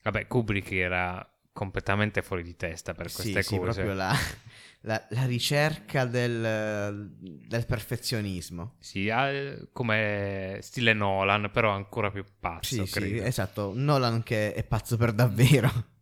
[0.03, 3.83] Vabbè, Kubrick era completamente fuori di testa per Sì, queste sì, cose.
[3.83, 4.15] proprio la,
[4.83, 8.77] la- la ricerca del, del perfezionismo.
[8.79, 13.73] Sì, ha- come stile Nolan, però ancora più pazzo, Sì, sì, esatto.
[13.75, 15.71] Nolan che è pazzo per davvero.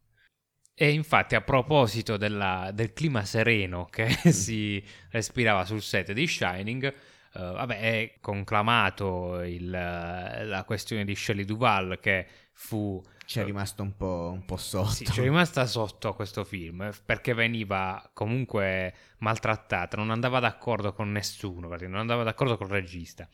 [0.78, 6.84] E infatti a proposito della- del clima sereno che si respirava sul set di Shining,
[6.84, 6.92] eh,
[7.32, 13.02] vabbè, è conclamato il- la questione di Shelley Duval che fu...
[13.26, 14.90] Ci è rimasto un po', un po' sotto.
[14.90, 20.38] Sì, ci è rimasta sotto a questo film eh, perché veniva comunque maltrattata, non andava
[20.38, 23.28] d'accordo con nessuno, perché non andava d'accordo col regista.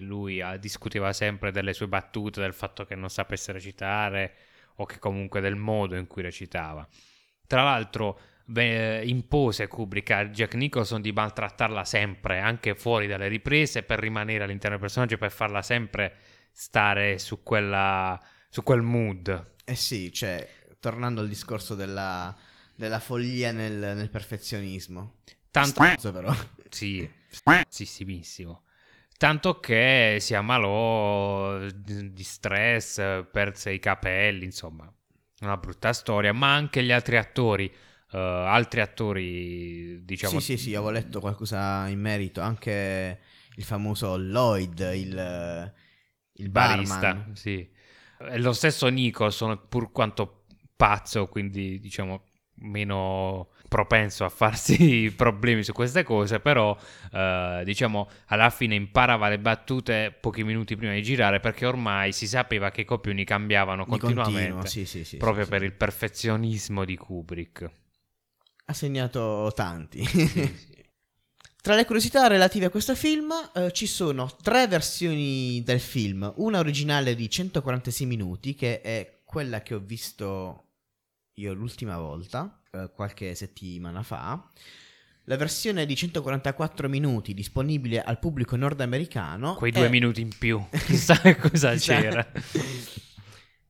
[0.00, 4.34] Lui ah, discuteva sempre delle sue battute, del fatto che non sapesse recitare
[4.76, 6.86] o che comunque del modo in cui recitava.
[7.46, 13.84] Tra l'altro beh, impose Kubrick a Jack Nicholson di maltrattarla sempre, anche fuori dalle riprese,
[13.84, 16.16] per rimanere all'interno del personaggio, per farla sempre
[16.50, 19.54] stare su, quella, su quel mood.
[19.64, 20.48] Eh sì, cioè,
[20.80, 22.36] tornando al discorso della,
[22.74, 25.16] della follia nel, nel perfezionismo.
[25.50, 26.34] Tanto, Stronzo però.
[26.68, 28.62] Sì, spessissimissimo.
[29.16, 34.90] Tanto che si ammalò di stress, perse i capelli, insomma,
[35.40, 37.66] una brutta storia, ma anche gli altri attori,
[38.12, 40.38] eh, altri attori, diciamo...
[40.38, 42.40] Sì, sì, sì, avevo letto qualcosa in merito.
[42.40, 43.18] Anche
[43.56, 45.74] il famoso Lloyd, il,
[46.34, 47.34] il barista, barman.
[47.34, 47.68] sì.
[48.20, 50.44] E lo stesso Nicholson, pur quanto
[50.76, 52.22] pazzo, quindi diciamo
[52.60, 56.76] meno propenso a farsi problemi su queste cose, però
[57.12, 62.26] eh, diciamo alla fine imparava le battute pochi minuti prima di girare perché ormai si
[62.26, 65.66] sapeva che i copioni cambiavano Di continuamente continuo, sì, sì, sì, proprio sì, per sì.
[65.66, 67.70] il perfezionismo di Kubrick.
[68.66, 70.02] Ha segnato tanti.
[71.60, 76.60] Tra le curiosità relative a questo film eh, ci sono tre versioni del film, una
[76.60, 80.64] originale di 146 minuti che è quella che ho visto
[81.34, 84.50] io l'ultima volta, eh, qualche settimana fa,
[85.24, 90.64] la versione di 144 minuti disponibile al pubblico nordamericano Quei è- due minuti in più,
[90.86, 92.26] chissà cosa c'era.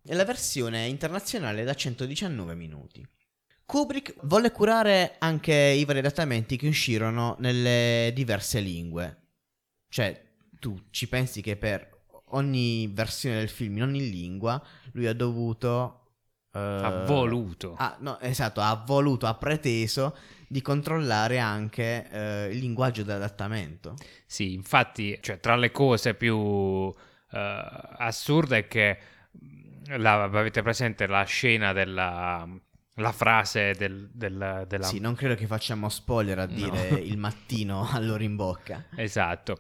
[0.05, 3.05] e la versione internazionale da 119 minuti.
[3.69, 9.17] Kubrick volle curare anche i vari adattamenti che uscirono nelle diverse lingue.
[9.91, 10.25] Cioè,
[10.59, 14.59] tu ci pensi che per ogni versione del film in ogni lingua
[14.93, 16.13] lui ha dovuto...
[16.55, 17.75] eh, Ha voluto.
[17.77, 20.17] ha- no, esatto, ha voluto, ha preteso
[20.49, 23.97] di controllare anche eh, il linguaggio dell'adattamento.
[24.25, 26.91] Sì, infatti, cioè, tra le cose più
[27.33, 28.99] eh, assurde è che
[29.31, 32.49] mh, la- avete presente la scena della
[32.99, 36.53] la frase del, del- della Sì, non credo che facciamo spoiler a No.
[36.55, 38.87] dire il mattino all'ora in bocca.
[38.97, 39.59] Esatto.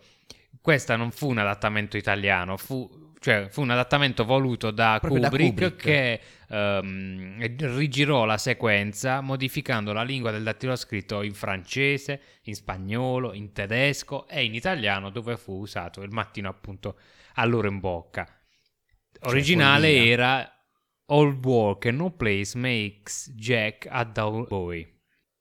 [0.60, 5.28] Questa non fu un adattamento italiano, fu, cioè, fu un adattamento voluto da Proprio da
[5.28, 5.76] Kubrick, Kubrick.
[5.82, 13.52] che ehm, rigirò la sequenza modificando la lingua del dattiloscritto in francese, in spagnolo, in
[13.52, 16.98] tedesco e in italiano dove fu usato il mattino appunto
[17.34, 18.26] all'ora in bocca.
[19.22, 20.12] Originale follia.
[20.12, 20.52] era
[21.10, 24.96] All work and no place makes Jack a dull boy.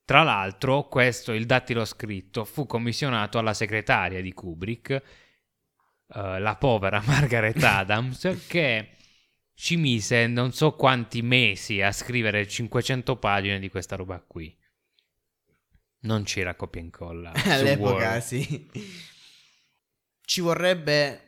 [0.05, 7.01] Tra l'altro, questo, il dattilo scritto, fu commissionato alla segretaria di Kubrick, eh, la povera
[7.05, 8.91] Margaret Adams, che
[9.53, 14.55] ci mise non so quanti mesi a scrivere 500 pagine di questa roba qui.
[16.01, 17.33] Non c'era copia e incolla.
[17.43, 18.21] All'epoca, Word.
[18.21, 18.69] sì.
[20.21, 21.21] Ci vorrebbe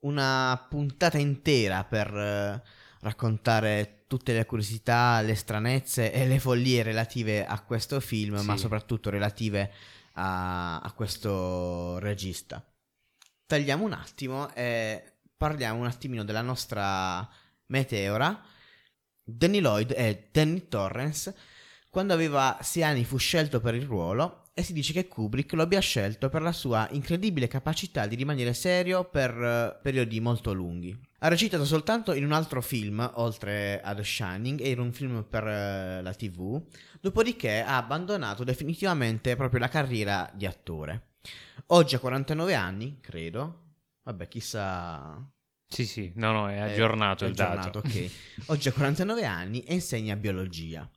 [0.00, 2.62] una puntata intera per eh,
[3.02, 8.60] raccontare tutte le curiosità, le stranezze e le follie relative a questo film, ma Sì.
[8.60, 9.72] soprattutto relative
[10.14, 12.64] a, a questo regista.
[13.46, 15.02] Tagliamo un attimo e
[15.36, 17.28] parliamo un attimino della nostra
[17.66, 18.40] meteora.
[19.24, 21.34] Danny Lloyd e Danny Torrance
[21.88, 25.62] quando aveva 6 anni fu scelto per il ruolo e si dice che Kubrick lo
[25.62, 30.98] abbia scelto per la sua incredibile capacità di rimanere serio per eh, periodi molto lunghi.
[31.24, 35.24] Ha recitato soltanto in un altro film, oltre a The Shining, e in un film
[35.28, 36.60] per eh, la TV,
[37.00, 41.10] dopodiché ha abbandonato definitivamente proprio la carriera di attore.
[41.66, 43.60] Oggi ha 49 anni, credo.
[44.02, 45.24] Vabbè, chissà
[45.68, 47.86] Sì, sì, no, no, è è- aggiornato è il aggiornato, dato.
[47.86, 48.10] ok.
[48.50, 50.90] Oggi ha 49 anni e insegna biologia.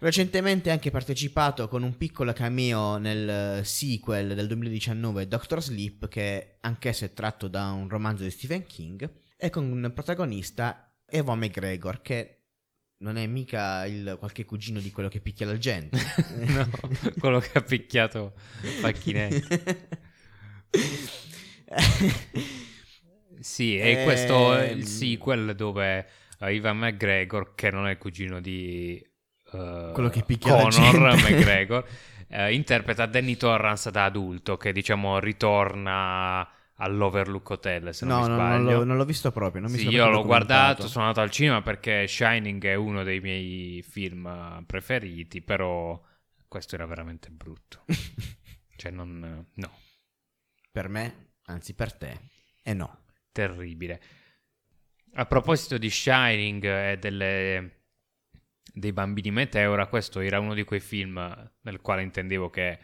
[0.00, 6.08] Recentemente ha anche partecipato con un piccolo cameo nel eh, sequel del 2019 Doctor Sleep,
[6.08, 9.10] che anch'esso è tratto da un romanzo di Stephen King,
[9.40, 12.40] e con un protagonista Evan McGregor, che
[12.98, 15.98] non è mica il qualche cugino di quello che picchia la gente.
[16.46, 16.68] no,
[17.18, 18.34] quello che ha picchiato
[18.80, 19.62] Facchinetti.
[23.40, 24.84] sì, e questo è il Ehm.
[24.84, 26.06] sequel dove
[26.40, 29.02] uh, Ivan McGregor, che non è il cugino di
[29.52, 31.16] uh, Quello che picchia la Conor.
[31.24, 31.88] McGregor,
[32.28, 36.46] eh, interpreta Danny Torrance da adulto, che diciamo ritorna
[36.80, 38.38] all'Overlook Hotel, se non no, mi no, sbaglio.
[38.38, 39.60] non, l'ho, non l'ho visto proprio.
[39.62, 43.20] Non mi Sì, io l'ho guardato, sono andato al cinema perché Shining è uno dei
[43.20, 46.00] miei film preferiti, però
[46.48, 47.84] questo era veramente brutto.
[48.76, 49.46] cioè, non...
[49.54, 49.70] no,
[50.72, 51.04] Per me,
[51.46, 52.18] anzi per te,
[52.64, 52.88] e no.
[53.32, 54.00] terribile.
[55.14, 57.80] A proposito di Shining e delle-
[58.72, 61.14] dei bambini meteora, questo era uno di quei film
[61.62, 62.78] nel quale intendevo che,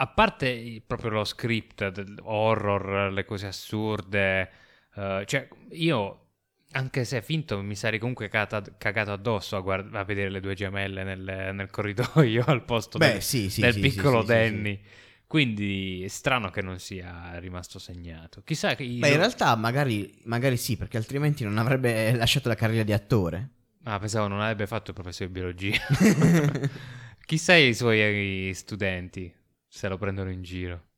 [0.00, 1.92] a parte proprio lo script,
[2.22, 4.50] horror, le cose assurde,
[4.94, 6.28] eh, cioè io,
[6.72, 10.54] anche se finto, mi sarei comunque cata- cagato addosso a, guard- a vedere le due
[10.54, 14.80] gemelle nel, nel corridoio al posto Beh, del, sì, sì, del sì, piccolo Danny.
[15.26, 18.42] Quindi è strano che non sia rimasto segnato.
[18.42, 18.84] Chissà che...
[18.84, 23.50] Beh, in realtà magari, magari sì, perché altrimenti non avrebbe lasciato la carriera di attore.
[23.84, 25.78] Ah, pensavo non avrebbe fatto il professore di biologia.
[27.24, 29.32] Chissà i suoi studenti
[29.72, 30.88] se lo prendono in giro.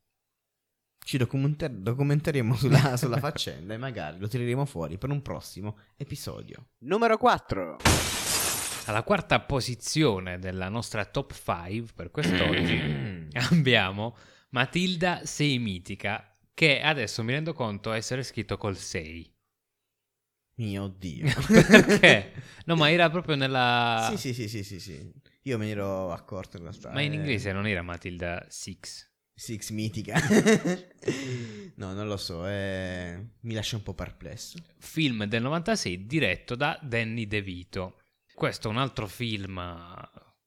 [1.04, 6.68] Ci documenter- documenteremo sulla, sulla faccenda e magari lo tireremo fuori per un prossimo episodio.
[6.78, 7.76] Numero 4.
[8.86, 14.16] Alla quarta posizione della nostra top 5 per quest'oggi abbiamo
[14.50, 19.30] Matilda 6 mitica, che adesso mi rendo conto essere scritto col 6.
[20.56, 21.26] Mio Dio.
[21.46, 22.32] Perché?
[22.64, 24.06] No, ma era proprio nella...
[24.10, 25.12] sì, sì, sì, sì, sì, sì.
[25.42, 26.92] Io me ne ero accorto in realtà.
[26.92, 28.78] Ma in eh, inglese non era Matilda 6.
[29.34, 30.20] Six mitica.
[31.76, 34.58] no, non lo so, eh, mi lascia un po' perplesso.
[34.78, 38.02] Film del 96 diretto da Danny DeVito.
[38.32, 39.60] Questo è un altro film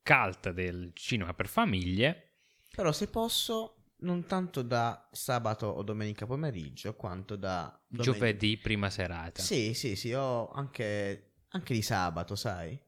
[0.01, 2.35] cult del cinema per famiglie.
[2.73, 8.89] Però se posso, non tanto da sabato o domenica pomeriggio, quanto da domen- Giovedì prima
[8.89, 9.41] serata.
[9.41, 12.79] Sì, sì, sì, ho anche, anche di sabato, sai?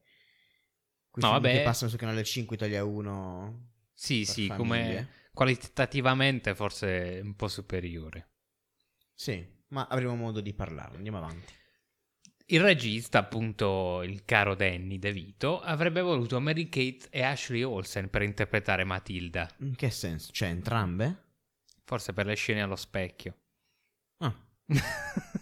[1.20, 1.52] No, vabbè.
[1.52, 3.70] che passano su Canale 5 Italia 1.
[3.92, 4.56] Sì, sì, famiglie.
[4.56, 8.28] come qualitativamente forse un po' superiore.
[9.14, 10.96] Sì, ma avremo modo di parlarne.
[10.96, 11.52] Andiamo avanti.
[12.50, 18.22] Il regista, appunto il caro Danny DeVito, avrebbe voluto Mary Kate e Ashley Olsen per
[18.22, 20.32] interpretare Matilda, In che senso?
[20.32, 21.24] Cioè, entrambe?
[21.84, 23.36] forse per le scene allo specchio.
[24.18, 24.34] Ah,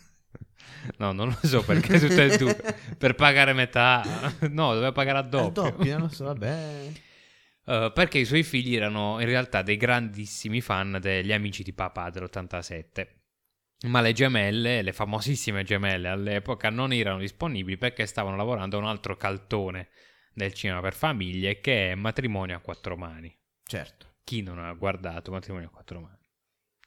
[0.99, 2.57] no, non lo so perché tutte e due.
[2.97, 4.03] Per pagare metà.
[4.51, 5.62] No, doveva pagare a doppio.
[5.62, 6.91] doppio, non so, vabbè.
[7.66, 12.11] Eh, perché i suoi figli erano in realtà dei grandissimi fan degli amici di papà
[12.11, 13.07] dell'87.
[13.89, 18.87] Ma le gemelle, le famosissime gemelle all'epoca, non erano disponibili perché stavano lavorando a un
[18.87, 19.89] altro caltone
[20.32, 23.34] del cinema per famiglie che è Matrimonio a quattro mani.
[23.64, 24.14] Certo.
[24.24, 26.16] Chi non ha guardato Matrimonio a quattro mani?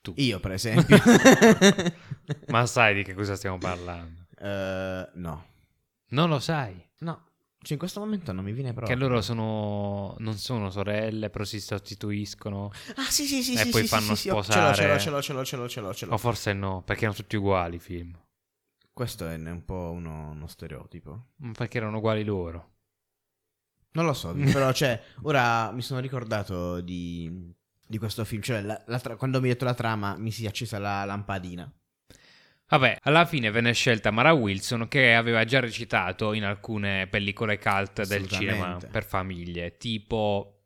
[0.01, 0.13] Tu.
[0.17, 0.97] Io, per esempio.
[2.47, 4.25] Ma sai di che cosa stiamo parlando?
[4.39, 5.45] Eh, no.
[6.09, 6.81] Non lo sai.
[6.99, 7.27] No.
[7.61, 8.95] Cioè, in questo momento non mi viene proprio.
[8.95, 10.15] Che loro sono.
[10.19, 12.71] non sono sorelle, però si sostituiscono.
[12.95, 14.75] Ah, sì, sì, sì, E sì, poi sì, fanno sì, sì, sposare.
[14.75, 16.13] Ce l'ho, ce l'ho, ce l'ho, ce l'ho, ce l'ho, ce l'ho.
[16.13, 18.17] O forse no, perché erano tutti uguali i film.
[18.93, 21.31] Questo è un po' uno, uno stereotipo.
[21.43, 22.75] Mm, Perché erano uguali loro.
[23.91, 27.53] Non lo so, però, cioè, ora mi sono ricordato di,
[27.89, 28.41] di questo film.
[28.43, 31.03] Cioè, la- la tra- quando mi hai detto la trama, mi si è accesa la
[31.05, 31.71] lampadina.
[32.67, 38.05] Vabbè, alla fine venne scelta Mara Wilson che aveva già recitato in alcune pellicole cult
[38.05, 40.65] del cinema per famiglie, tipo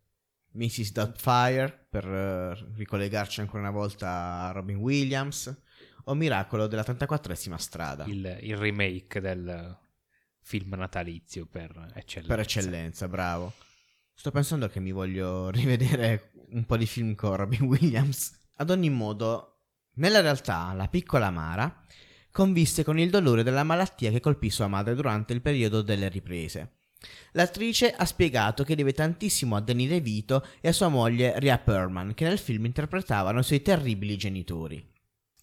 [0.51, 0.91] Mrs.
[0.91, 5.61] Doubtfire, per eh, ricollegarci ancora una volta a Robin Williams.
[6.07, 8.03] O Miracolo della 34esima strada.
[8.03, 9.79] il, il remake del
[10.41, 12.35] film natalizio per eccellenza.
[12.35, 13.53] Per eccellenza, bravo.
[14.13, 18.31] Sto pensando che mi voglio rivedere un po' di film con Robin Williams.
[18.57, 19.63] Ad ogni modo,
[19.95, 21.83] nella realtà, la piccola Mara
[22.31, 26.77] convisse con il dolore della malattia che colpì sua madre durante il periodo delle riprese.
[27.31, 32.13] L'attrice ha spiegato che deve tantissimo a Danny DeVito e a sua moglie Rhea Perlman,
[32.13, 34.91] che nel film interpretavano i suoi terribili genitori.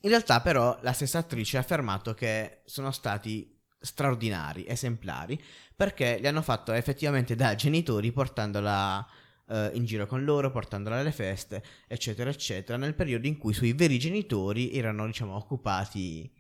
[0.03, 5.43] In realtà, però, la stessa attrice ha affermato che sono stati straordinari, esemplari,
[5.75, 9.07] perché li hanno fatto effettivamente da genitori portandola
[9.49, 13.55] eh, in giro con loro, portandola alle feste, eccetera, eccetera, nel periodo in cui i
[13.55, 16.31] suoi veri genitori erano, diciamo, occupati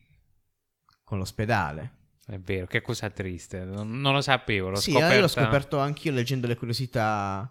[1.02, 1.98] con l'ospedale.
[2.26, 5.14] È vero, che cosa triste, non, non lo sapevo, l'ho sì, scoperta.
[5.14, 7.50] io l'ho scoperto anch'io leggendo le curiosità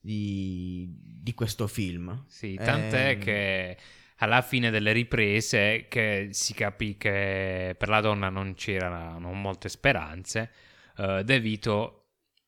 [0.00, 0.88] di,
[1.22, 2.24] di questo film.
[2.26, 3.76] Sì, tant'è Ehm, che
[4.22, 10.50] alla fine delle riprese che si capì che per la donna non c'erano molte speranze,
[10.96, 11.96] eh, De Vito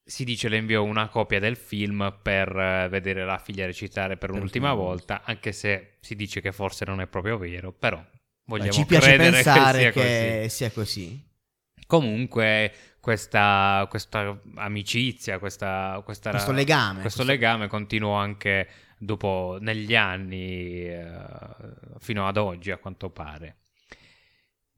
[0.05, 4.31] si dice le inviò una copia del film per eh, vedere la figlia recitare per
[4.31, 8.05] un'ultima l'ultima volta, anche se si dice che forse non è proprio vero, però
[8.47, 10.49] vogliamo Beh, ci piace credere pensare che sia che, così.
[10.51, 11.31] sia così.
[11.87, 17.01] Comunque questa, questa amicizia, questa, questa- Questo legame.
[17.01, 18.69] questo legame continuò anche
[19.03, 21.07] dopo, negli anni, eh,
[21.99, 23.57] fino ad oggi a quanto pare.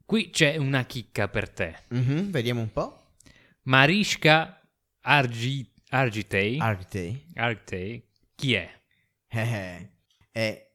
[0.05, 1.75] Qui c'è una chicca per te.
[1.89, 3.13] Mhm, vediamo un po'.
[3.63, 4.61] Mariska
[5.01, 7.25] Argi- Argitei, Arctay.
[7.35, 8.69] Argitei, chi è?
[9.27, 9.89] Eh, eh,
[10.31, 10.71] è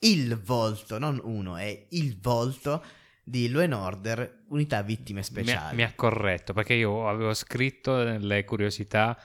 [0.00, 2.82] il volto, non uno, è il volto
[3.24, 5.76] di Law and Order, unità vittime Mi speciali.
[5.76, 9.18] mi ha corretto perché io avevo scritto nelle curiosità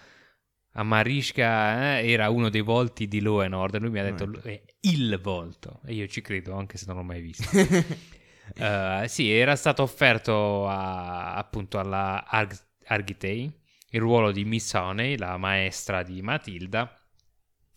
[0.73, 3.81] a Mariska eh, era uno dei volti di Law and Order.
[3.81, 4.41] Lui mi ha detto Ecco.
[4.47, 7.47] è il volto e io ci credo anche se non l'ho mai visto.
[8.53, 13.49] Eh, sì, era stato offerto a- appunto alla Arg- Argitei
[13.91, 16.93] il ruolo di Miss Honey, la maestra di Matilda,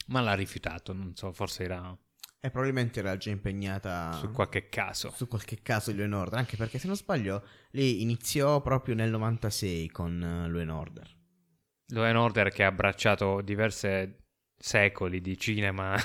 [0.08, 0.92] ma l'ha rifiutato.
[0.92, 1.96] Non so, forse era
[2.40, 5.10] e probabilmente era già impegnata su qualche caso.
[5.14, 8.96] su qualche caso di Law and Order, anche perché se non sbaglio lei iniziò proprio
[8.96, 11.16] nel 96 con uh, Law and Order.
[11.88, 14.20] Law and Order che ha abbracciato diverse
[14.56, 16.02] secoli di cinema a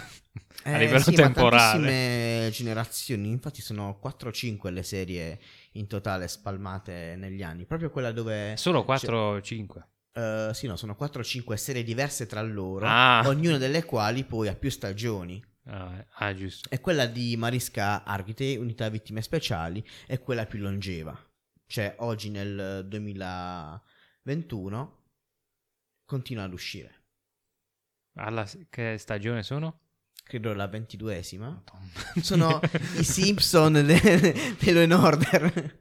[0.63, 2.49] Eh, livello sì, temporale.
[2.51, 5.39] generazioni, infatti sono 4 o 5 le serie
[5.73, 8.55] in totale spalmate negli anni, proprio quella dove...
[8.57, 9.87] Solo 4 o 5.
[10.11, 13.23] Eh, sì, no, sono 4 o 5 serie diverse tra loro, Ah.
[13.25, 15.41] ognuna delle quali poi ha più stagioni.
[15.65, 16.67] Ah, ah, giusto.
[16.71, 21.17] E quella di Mariska Argite, Unità Vittime Speciali, è quella più longeva.
[21.67, 24.98] Cioè, oggi nel 2021
[26.09, 27.03] continua ad uscire.
[28.15, 29.81] Alla, che stagione sono?
[30.23, 31.63] Credo la ventiduesima.
[32.19, 32.59] Sono
[32.97, 35.75] i Simpson de- and Order.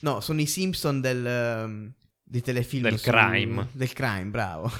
[0.00, 1.92] No, sono i Simpson del, um,
[2.22, 2.82] di telefilm.
[2.84, 3.68] Del crime.
[3.72, 4.70] Del crime, bravo.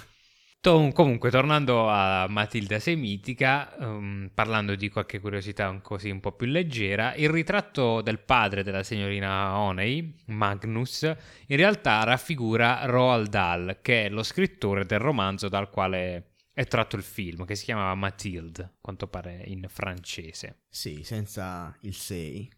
[0.67, 7.15] Comunque, tornando a Matilda Semitica, ehm, parlando di qualche curiosità così un po' più leggera,
[7.15, 14.09] il ritratto del padre della signorina Honey, Magnus, in realtà raffigura Roald Dahl, che è
[14.09, 19.07] lo scrittore del romanzo dal quale è tratto il film, che si chiamava Mathilde, quanto
[19.07, 20.63] pare in francese.
[20.69, 22.51] Sì, senza il 6.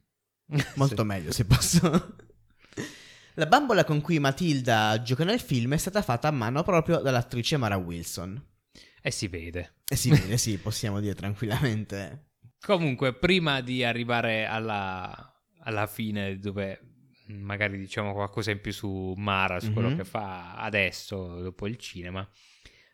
[0.76, 2.16] Molto meglio se posso.
[3.38, 7.56] La bambola con cui Matilda gioca nel film è stata fatta a mano proprio dall'attrice
[7.56, 8.44] Mara Wilson.
[9.00, 9.76] E si vede.
[9.88, 12.30] E si vede, sì, possiamo dire tranquillamente.
[12.60, 16.80] Comunque, prima di arrivare alla, alla fine, dove
[17.28, 19.96] magari diciamo qualcosa in più su Mara, su quello Mhm.
[19.98, 22.28] che fa adesso, dopo il cinema,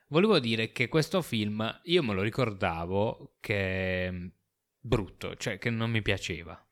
[0.09, 4.13] volevo dire che questo film io me lo ricordavo che è
[4.79, 6.63] brutto, cioè che non mi piaceva.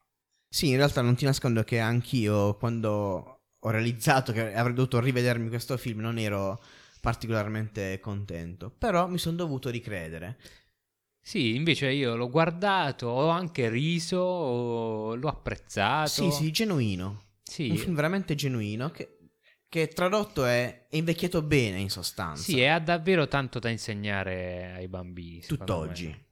[0.46, 5.48] Sì, in realtà non ti nascondo che anch'io quando ho realizzato che avrei dovuto rivedermi
[5.48, 6.60] questo film non ero
[7.00, 10.38] particolarmente contento, però mi sono dovuto ricredere.
[11.20, 16.08] Sì, invece io l'ho guardato, ho anche riso, ho- l'ho apprezzato.
[16.08, 17.30] Sì, sì, genuino.
[17.42, 19.18] Sì, Un film veramente genuino che,
[19.68, 22.42] che tradotto è, è invecchiato bene in sostanza.
[22.42, 25.42] sì, e ha davvero tanto da insegnare ai bambini.
[25.42, 26.30] secondo me.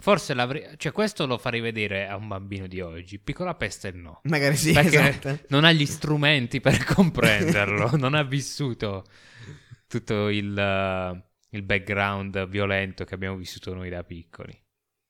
[0.00, 0.74] Forse l'avrei.
[0.76, 3.18] Cioè, questo lo farei vedere a un bambino di oggi.
[3.18, 4.20] Piccola peste, no.
[4.24, 5.38] Magari sì, Perché esatto.
[5.48, 7.96] non ha gli strumenti per comprenderlo.
[7.96, 9.04] non ha vissuto
[9.86, 14.58] tutto il, eh, il background violento che abbiamo vissuto noi da piccoli.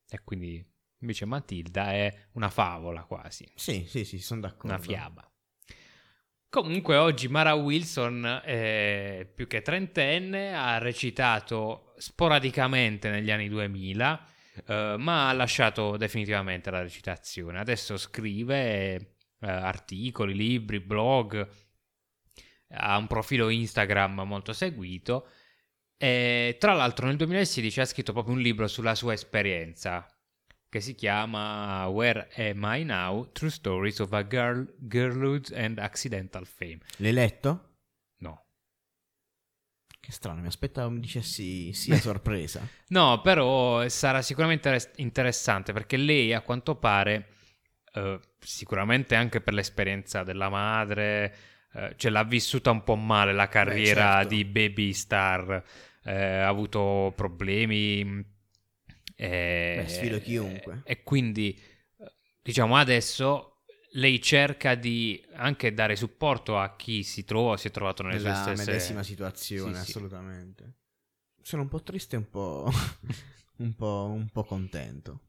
[0.08, 0.64] E quindi,
[0.98, 3.48] invece, Matilda è una favola quasi.
[3.54, 4.66] Sì, sì, sì, sono d'accordo.
[4.66, 5.24] Una fiaba.
[6.48, 14.26] Comunque oggi Mara Wilson è più che trentenne, ha recitato sporadicamente negli anni 2000,
[14.66, 17.58] eh, ma ha lasciato definitivamente la recitazione.
[17.58, 19.06] Adesso scrive eh,
[19.40, 21.48] articoli, libri, blog,
[22.72, 25.28] ha un profilo Instagram molto seguito
[25.96, 30.06] e tra l'altro nel 2016 ha scritto proprio un libro sulla sua esperienza
[30.70, 33.32] che si chiama Where Am I Now?
[33.32, 36.78] True Stories of a Girl, Girlhood and Accidental Fame.
[36.98, 37.69] L'hai letto?
[40.00, 42.66] Che strano, mi aspettavo mi dicessi sì a sorpresa.
[42.88, 47.28] No, però sarà sicuramente res- interessante perché lei a quanto pare,
[47.94, 51.36] eh, sicuramente anche per l'esperienza della madre,
[51.74, 54.28] eh, ce l'ha vissuta un po' male la carriera certo.
[54.34, 55.62] di baby star,
[56.04, 58.24] eh, ha avuto problemi.
[59.16, 60.80] eh, Beh, sfido chiunque.
[60.84, 61.58] E quindi,
[61.98, 63.49] eh, diciamo, adesso
[63.94, 68.18] lei cerca di anche dare supporto a chi si trova o si è trovato nelle
[68.18, 69.90] Nella sue stesse medesima situazione, Sì, sì.
[69.90, 70.74] assolutamente.
[71.42, 72.70] Sono un po' triste e un po',
[73.58, 75.20] un po', un po' contento.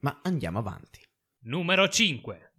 [0.00, 1.00] Ma andiamo avanti.
[1.44, 2.52] Numero 5.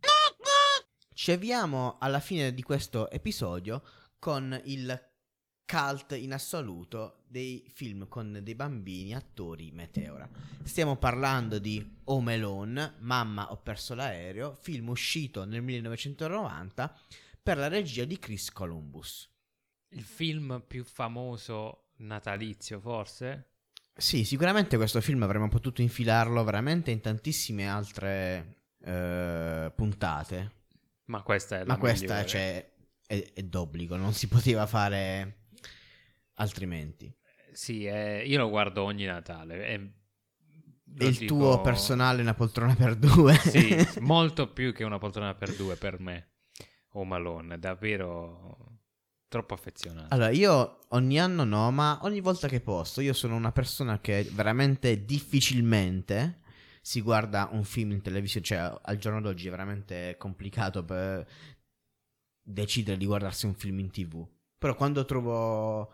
[1.13, 3.83] Ci avviamo alla fine di questo episodio
[4.19, 5.11] con il
[5.65, 10.29] cult in assoluto dei film con dei bambini attori meteora.
[10.63, 16.97] Stiamo parlando di Home Alone, Mamma ho perso l'aereo, film uscito nel 1990
[17.41, 19.29] per la regia di Chris Columbus.
[19.89, 23.51] Il film più famoso natalizio, forse?
[23.97, 30.51] Sì, sicuramente questo film avremmo potuto infilarlo veramente in tantissime altre eh, puntate.
[31.05, 32.69] Ma questa è la Ma questa cioè,
[33.07, 35.46] è, è d'obbligo, non si poteva fare
[36.37, 37.13] altrimenti.
[37.51, 39.65] Sì, eh, io lo guardo ogni Natale.
[39.65, 39.79] È,
[40.99, 43.35] E il tuo personale una poltrona per due.
[43.49, 46.31] Sì, molto più che una poltrona per due per me.
[46.91, 48.79] O Malone, davvero
[49.27, 50.13] troppo affezionato.
[50.13, 54.27] Allora, io ogni anno no, ma ogni volta che posso, io sono una persona che
[54.31, 56.41] veramente difficilmente
[56.81, 61.27] si guarda un film in televisione, cioè al giorno d'oggi è veramente complicato per
[62.41, 64.25] decidere di guardarsi un film in tv.
[64.57, 65.91] Però quando trovo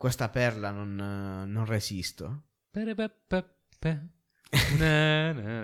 [0.00, 0.94] questa perla non,
[1.46, 2.44] non resisto.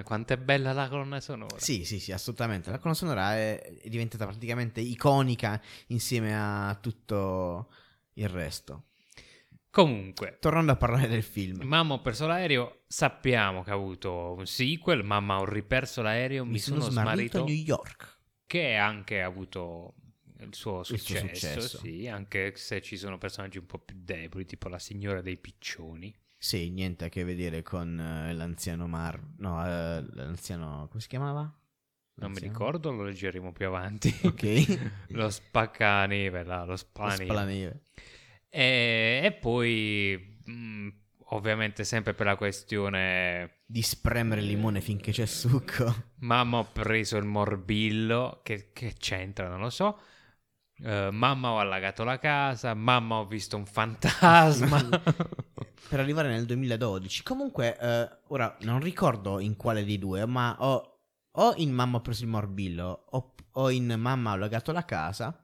[0.05, 1.59] Quanto è bella la colonna sonora.
[1.59, 2.71] Sì, sì, sì, assolutamente.
[2.71, 7.73] La colonna sonora è, è diventata praticamente iconica insieme a tutto
[8.13, 8.89] il resto.
[9.71, 11.63] Comunque, Tornando a parlare del film.
[11.63, 16.59] Mamma ho perso l'aereo, sappiamo che ha avuto un sequel, Mamma ho riperso l'aereo, mi,
[16.59, 18.19] sono, smarrito, a New York.
[18.45, 19.95] che anche ha avuto
[20.41, 21.79] il suo suo successo, successo.
[21.79, 26.15] sì, anche se ci sono personaggi un po' più deboli, tipo la signora dei piccioni.
[26.39, 29.21] Sì, niente a che vedere con eh, l'anziano Mar...
[29.39, 30.87] No, eh, l'anziano...
[30.89, 31.41] come si chiamava?
[32.19, 32.53] Non mi L'anziano?
[32.53, 34.15] ricordo, lo leggeremo più avanti.
[34.23, 34.79] Ok.
[35.09, 37.85] lo spaccaneve, là, lo spalaneve.
[38.49, 40.89] E, e poi, mh,
[41.31, 46.13] ovviamente, sempre per la questione Di spremere il limone finché c'è succo.
[46.21, 49.99] Mamma ho preso il morbillo, che, che c'entra, non lo so.
[50.83, 54.89] Eh, mamma ho allagato la casa, mamma ho visto un fantasma.
[55.89, 57.23] per arrivare nel 2012.
[57.23, 60.99] Comunque, eh, ora non ricordo in quale dei due, ma ho,
[61.33, 65.41] o in Mamma ho preso il morbillo o, o in Mamma ho lagato la casa.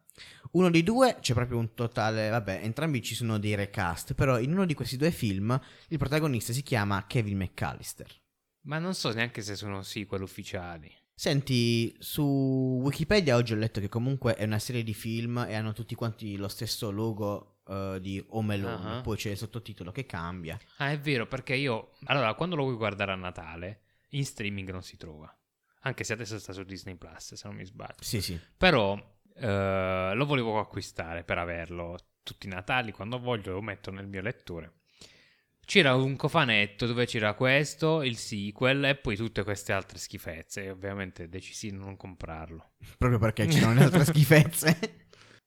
[0.53, 2.29] Uno dei due c'è proprio un totale.
[2.29, 4.15] Vabbè, entrambi ci sono dei recast.
[4.15, 5.59] Però in uno di questi due film
[5.89, 8.21] il protagonista si chiama Kevin McAllister.
[8.65, 10.93] Ma non so neanche se sono sequel ufficiali.
[11.15, 15.73] Senti, su Wikipedia oggi ho letto che comunque è una serie di film e hanno
[15.73, 18.99] tutti quanti lo stesso logo eh, di Home Alone.
[18.99, 19.01] Ah.
[19.03, 20.59] Poi c'è il sottotitolo che cambia.
[20.79, 21.93] Ah, è vero, perché io...
[22.05, 25.35] Allora, quando lo vuoi guardare a Natale, in streaming non si trova.
[25.83, 27.97] Anche se adesso sta su Disney Plus, se non mi sbaglio.
[28.01, 28.39] Sì, sì.
[28.57, 28.97] Però
[29.35, 34.23] eh, lo volevo acquistare per averlo tutti i Natali, quando voglio lo metto nel mio
[34.23, 34.82] lettore.
[35.73, 40.65] C'era un cofanetto dove c'era questo, il sequel e poi tutte queste altre schifezze.
[40.65, 42.73] E ovviamente decisi di non comprarlo.
[42.99, 45.07] Proprio perché c'erano le altre schifezze.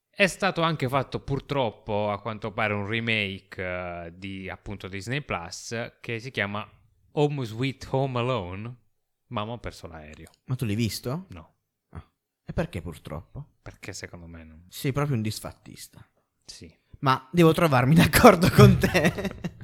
[0.09, 5.91] È stato anche fatto purtroppo, a quanto pare, un remake eh, di appunto Disney Plus
[6.01, 6.67] che si chiama
[7.11, 8.75] Home Sweet Home Alone.
[9.27, 10.31] Mamma ho perso l'aereo.
[10.45, 11.27] Ma tu l'hai visto?
[11.29, 11.57] No,
[12.43, 13.57] E perché purtroppo?
[13.61, 14.65] perché secondo me non...
[14.69, 16.03] Sei proprio un disfattista.
[16.43, 16.75] Sì.
[17.01, 19.53] Ma devo trovarmi d'accordo con te.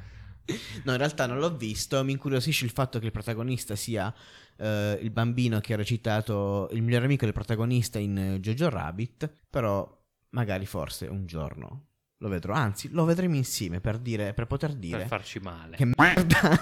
[0.84, 2.04] No, in realtà non l'ho visto.
[2.04, 4.14] Mi incuriosisce il fatto che il protagonista sia
[4.58, 9.32] eh, il bambino che ha recitato il migliore amico del protagonista in eh, Jojo Rabbit.
[9.50, 11.88] Però magari forse un giorno
[12.18, 12.54] lo vedrò.
[12.54, 15.78] Anzi, lo vedremo insieme per, dire, per poter dire Per farci male.
[15.78, 16.62] che merda.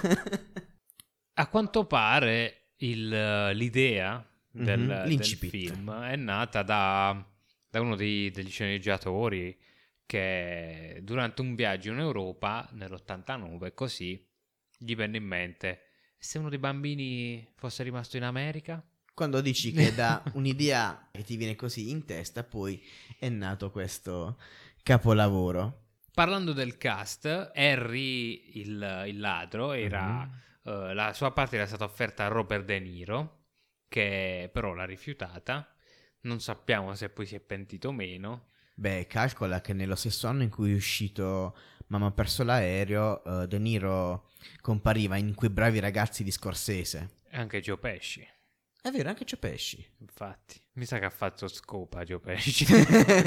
[1.34, 7.26] A quanto pare il, eh, l'idea del, Mhm, del film è nata da,
[7.70, 9.58] da uno dei- degli sceneggiatori
[10.10, 14.28] che durante un viaggio in Europa nell'89 così
[14.76, 15.82] gli venne in mente "E
[16.18, 18.84] se uno dei bambini fosse rimasto in America?
[19.14, 22.84] Quando dici che da un'idea che ti viene così in testa, poi
[23.20, 24.39] è nato questo
[24.82, 25.84] capolavoro.
[26.12, 30.41] Parlando del cast, Harry il, il ladro era Mhm.
[30.64, 33.38] eh, la sua parte era stata offerta a Robert De Niro
[33.88, 35.72] che però l'ha rifiutata.
[36.22, 38.47] Non sappiamo se poi si è pentito o meno.
[38.80, 41.54] Beh, calcola che nello stesso anno in cui è uscito
[41.88, 44.30] Mamma ha perso l'aereo, eh, De Niro
[44.62, 47.18] compariva in quei bravi ragazzi di Scorsese.
[47.30, 48.26] E anche Joe Pesci,
[48.82, 49.86] È vero, anche c'è Pesci.
[49.98, 50.62] infatti.
[50.76, 52.66] Mi sa che ha fatto scopa Joe Pesci.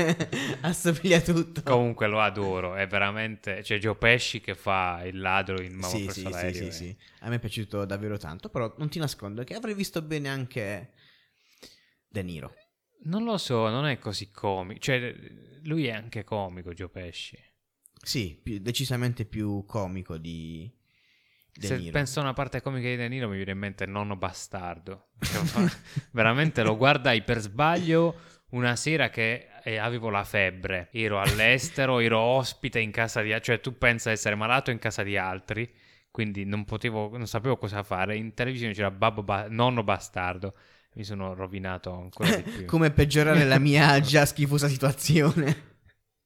[0.62, 1.60] Assomiglia tutto.
[1.64, 3.60] Comunque lo adoro, è veramente...
[3.60, 6.52] C'è Joe Pesci che fa il ladro in Mamma sì, perso sì, l'aereo.
[6.54, 6.96] sì, e- sì.
[7.20, 10.92] A me è piaciuto davvero tanto, però non ti nascondo che avrei visto bene anche
[12.08, 12.54] De Niro.
[13.04, 14.78] Non lo so, non è così comico.
[14.80, 15.14] Cioè,
[15.64, 17.36] lui è anche comico, Joe Pesci.
[18.02, 20.70] Sì, più- decisamente più comico di
[21.54, 21.92] De Se Niro.
[21.92, 25.10] penso a una parte comica di De Niro mi viene in mente nonno bastardo.
[25.54, 25.70] Ma-
[26.12, 30.88] veramente lo guardai per sbaglio una sera che e avevo la febbre.
[30.92, 33.52] Ero all'estero, ero ospite in casa di altri.
[33.52, 35.72] Cioè, tu pensa di essere malato in casa di altri.
[36.10, 38.16] Quindi non potevo, non sapevo cosa fare.
[38.16, 40.54] In televisione c'era babbo ba- nonno bastardo.
[40.94, 42.64] Mi sono rovinato ancora di più.
[42.66, 45.70] Come peggiorare la mia già schifosa situazione.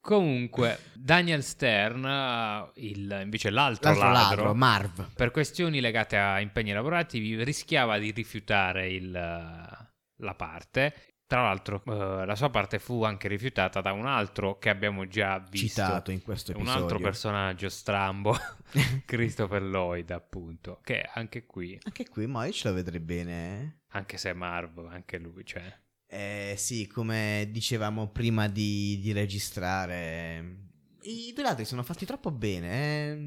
[0.01, 5.13] Comunque, Daniel Stern, uh, il- invece l'altro, L'altro ladro, ladro, Marv.
[5.15, 9.85] per questioni legate a impegni lavorativi, rischiava di rifiutare il, uh,
[10.25, 10.95] la parte.
[11.27, 15.41] Tra l'altro, uh, la sua parte fu anche rifiutata da un altro che abbiamo già
[15.51, 15.83] visto.
[15.83, 16.83] Citato in questo Un episodio.
[16.83, 18.37] altro personaggio strambo,
[19.05, 20.79] Christopher Lloyd, appunto.
[20.85, 23.81] Che anche qui, Anche qui, ma io ce la vedrei bene.
[23.97, 25.63] Anche se è Marv, anche lui, cioè.
[26.09, 30.57] Eh, sì, come dicevamo prima di, di registrare,
[31.03, 32.69] i due ladri sono fatti troppo bene.
[33.13, 33.19] È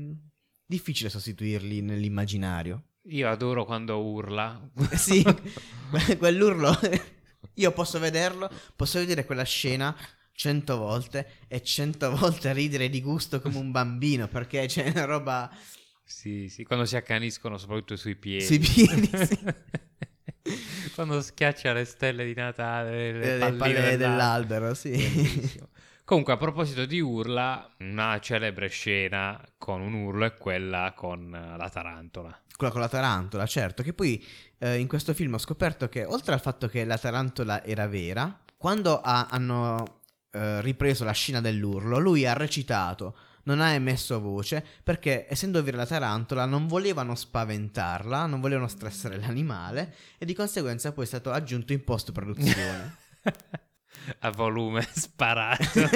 [0.66, 2.84] difficile sostituirli nell'immaginario.
[3.04, 4.70] Io adoro quando urla.
[4.96, 6.72] Sì, que- quell'urlo.
[7.56, 9.96] Io posso vederlo, posso vedere quella scena
[10.32, 15.50] cento volte e cento volte ridere di gusto come un bambino perché c'è una roba
[16.06, 18.46] Sì, sì, quando si accaniscono soprattutto sui piedi.
[18.46, 19.10] sui piedi.
[19.26, 19.38] sì.
[21.06, 24.74] Quando schiaccia le stelle di Natale, le, Le palline dell'albero.
[24.74, 24.90] sì.
[24.90, 25.70] Bellissimo.
[26.04, 31.56] Comunque, a proposito di urla, una celebre scena con un urlo è quella con eh,
[31.56, 32.38] la tarantola.
[32.54, 33.82] Quella con la tarantola, certo.
[33.82, 34.22] Che poi
[34.58, 38.38] eh, in questo film ho scoperto che, oltre al fatto che la tarantola era vera,
[38.58, 43.16] quando ha- hanno eh, ripreso la scena dell'urlo, lui ha recitato,
[43.50, 49.18] non ha emesso voce, perché essendo vera la tarantola non volevano spaventarla, non volevano stressare
[49.18, 52.96] l'animale, e di conseguenza poi è stato aggiunto in post-produzione.
[54.20, 55.64] a volume sparato.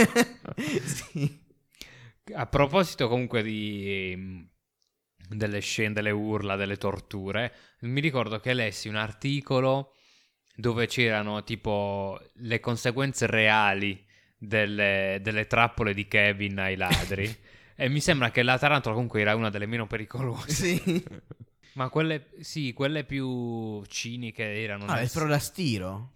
[0.84, 1.42] sì.
[2.34, 4.48] A proposito comunque di ehm,
[5.30, 9.94] delle scene, delle urla, delle torture, mi ricordo che lessi un articolo
[10.56, 14.06] dove c'erano tipo le conseguenze reali
[14.38, 17.36] delle, delle trappole di Kevin ai ladri.
[17.76, 20.52] E mi sembra che la tarantola comunque era una delle meno pericolose.
[20.52, 21.04] sì.
[21.74, 24.86] Ma quelle, sì, quelle più ciniche erano...
[24.86, 26.12] Ah, nel- il frolastiro.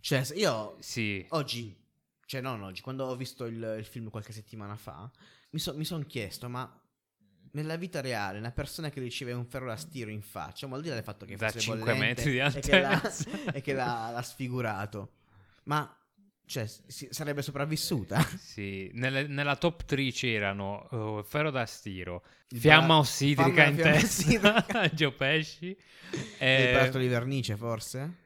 [0.00, 1.76] Cioè, io Sì, Oggi,
[2.24, 5.10] cioè non oggi, quando ho visto il, il film qualche settimana fa,
[5.50, 6.80] mi, so- mi sono chiesto, ma
[7.52, 10.82] nella vita reale una persona che riceve un ferro da stiro in faccia, ma al
[10.82, 13.30] di là del fatto che Da fosse 5 bollente metri di e che l'ha, altezza.
[13.52, 15.12] e che l'ha, l'ha sfigurato,
[15.64, 15.94] ma
[16.46, 18.20] cioè, si- sarebbe sopravvissuta?
[18.38, 18.90] sì.
[18.94, 25.76] Nelle- nella top 3 c'erano uh, Ferro da stiro, Fiamma ossidrica in testa, Gio Pesci.
[26.38, 28.16] E il Eh, prato di vernice, forse?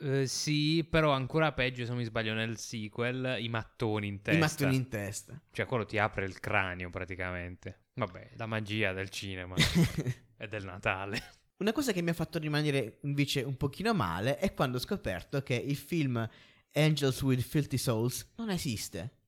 [0.00, 4.36] eh, sì, però ancora peggio se non mi sbaglio nel sequel, i mattoni in testa.
[4.36, 5.40] I mattoni in testa.
[5.50, 7.84] Cioè quello ti apre il cranio praticamente.
[7.94, 9.54] Vabbè, la magia del cinema
[10.36, 11.22] e del Natale.
[11.58, 15.42] Una cosa che mi ha fatto rimanere invece un pochino male è quando ho scoperto
[15.42, 16.26] che il film
[16.72, 19.18] Angels with Filthy Souls non esiste.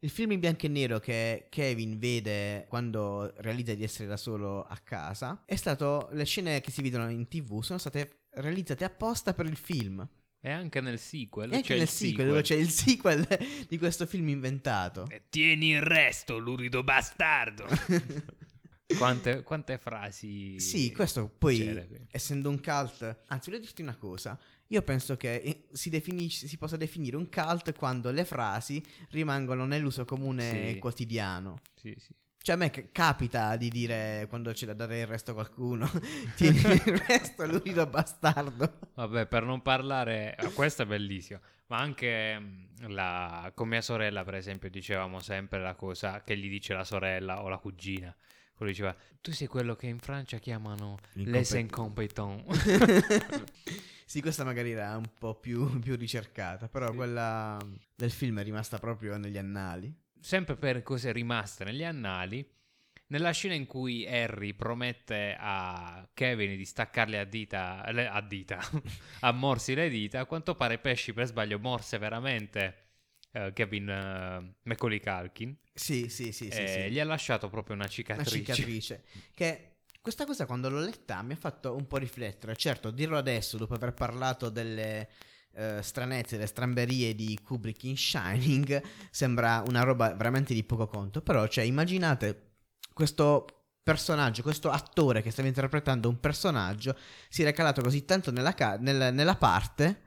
[0.00, 4.62] Il film in bianco e nero che Kevin vede quando realizza di essere da solo
[4.62, 6.10] a casa è stato.
[6.12, 10.06] Le scene che si vedono in tv sono state realizzate apposta per il film.
[10.40, 11.52] E anche nel sequel.
[11.52, 13.26] E anche nel sequel, dove c'è il sequel
[13.66, 15.06] di questo film inventato.
[15.08, 17.66] E tieni il resto, lurido bastardo.
[18.98, 20.60] quante, quante frasi.
[20.60, 22.06] Sì, questo poi, celebri.
[22.10, 24.38] essendo un cult, anzi, voglio dirti una cosa.
[24.74, 29.64] Io penso che eh, si, definisce- si possa definire un cult quando le frasi rimangono
[29.66, 30.78] nell'uso comune Sì.
[30.80, 31.60] quotidiano.
[31.76, 32.12] Sì, sì.
[32.42, 35.88] Cioè, a me c- capita di dire quando c'è da dare il resto a qualcuno:
[36.34, 38.80] Tieni il resto, l'unico bastardo.
[38.94, 44.24] Vabbè, per non parlare, ah, questo è bellissimo, ma anche mm, la, con mia sorella,
[44.24, 48.12] per esempio, dicevamo sempre la cosa che gli dice la sorella o la cugina.
[48.56, 52.42] Quello diceva, tu sei quello che in Francia chiamano les incompetents.
[54.14, 56.94] sì, questa magari era un po' più, più ricercata, però Sì.
[56.96, 57.58] quella
[57.96, 59.92] del film è rimasta proprio negli annali.
[60.20, 62.48] sempre per cose rimaste negli annali,
[63.08, 68.60] nella scena in cui Harry promette a Kevin di staccarle a dita, a dita,
[69.20, 72.76] a morsi le dita, a quanto pare Pesci per sbaglio morse veramente
[73.32, 76.66] eh, Kevin eh, Macaulay Culkin Sì, sì, sì, sì.
[76.68, 76.90] sì.
[76.90, 78.54] gli ha lasciato proprio una una cicatrice.
[78.54, 79.04] cicatrice.
[79.34, 79.73] Che
[80.04, 82.54] questa cosa quando l'ho letta mi ha fatto un po' riflettere.
[82.56, 85.08] Certo, dirlo adesso, dopo aver parlato delle
[85.54, 91.22] eh, stranezze, delle stramberie di Kubrick in Shining, sembra una roba veramente di poco conto.
[91.22, 92.56] Però, cioè, immaginate
[92.92, 93.46] questo
[93.82, 96.94] personaggio, questo attore che stava interpretando un personaggio,
[97.30, 100.02] si era calato così tanto nella, ca- nel- nella parte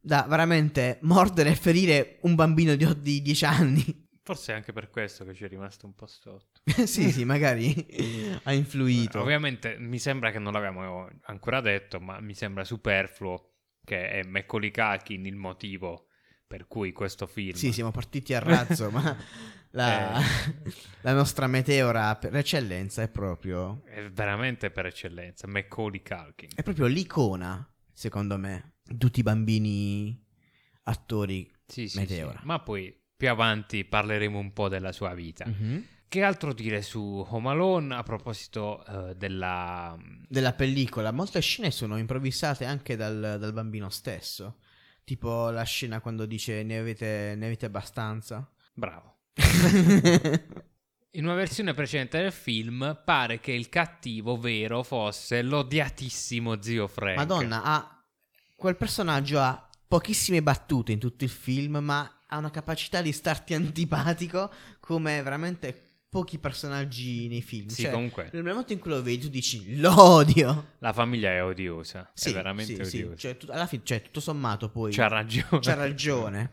[0.00, 4.08] da veramente mordere e ferire un bambino di, di 10 anni.
[4.22, 6.49] Forse è anche per questo che ci è rimasto un po' sotto.
[6.86, 7.74] sì, sì, magari
[8.44, 9.20] ha influito.
[9.20, 13.46] Ovviamente mi sembra che non l'abbiamo ancora detto, ma mi sembra superfluo
[13.84, 16.06] che è Macaulay Culkin il motivo
[16.46, 17.52] per cui questo film...
[17.56, 19.16] Sì, siamo partiti a razzo, ma
[19.70, 20.24] la, Eh.
[21.02, 26.50] la nostra meteora per eccellenza è proprio, È veramente per eccellenza, Macaulay Culkin.
[26.56, 30.20] è proprio l'icona, secondo me, di tutti i bambini
[30.84, 31.48] attori.
[31.66, 32.40] Sì, sì, Meteora.
[32.40, 32.46] sì.
[32.46, 35.46] Ma poi più avanti parleremo un po' della sua vita.
[35.46, 35.84] Mhm.
[36.10, 39.96] Che altro dire su Home Alone a proposito eh, della...
[40.26, 44.56] Della pellicola, molte scene sono improvvisate anche dal, dal bambino stesso.
[45.04, 48.44] Tipo la scena quando dice ne avete, ne avete abbastanza.
[48.74, 49.18] Bravo.
[51.14, 57.18] In una versione precedente del film pare che il cattivo vero fosse l'odiatissimo zio Frank.
[57.18, 58.04] Madonna, ha,
[58.56, 63.54] quel personaggio ha pochissime battute in tutto il film, ma ha una capacità di starti
[63.54, 67.68] antipatico come veramente pochi personaggi nei film.
[67.68, 70.72] Sì, Cioè, comunque nel momento in cui lo vedi tu dici l'odio.
[70.80, 72.10] la famiglia è odiosa.
[72.12, 72.96] Sì, è veramente sì, sì.
[73.02, 73.16] odiosa.
[73.16, 75.60] Cioè, tu- alla fine, cioè, tutto sommato poi C'ha ragione.
[75.60, 76.50] c'ha ragione.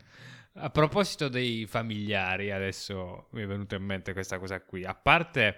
[0.60, 4.84] A proposito dei familiari, adesso mi è venuta in mente questa cosa qui.
[4.84, 5.56] A parte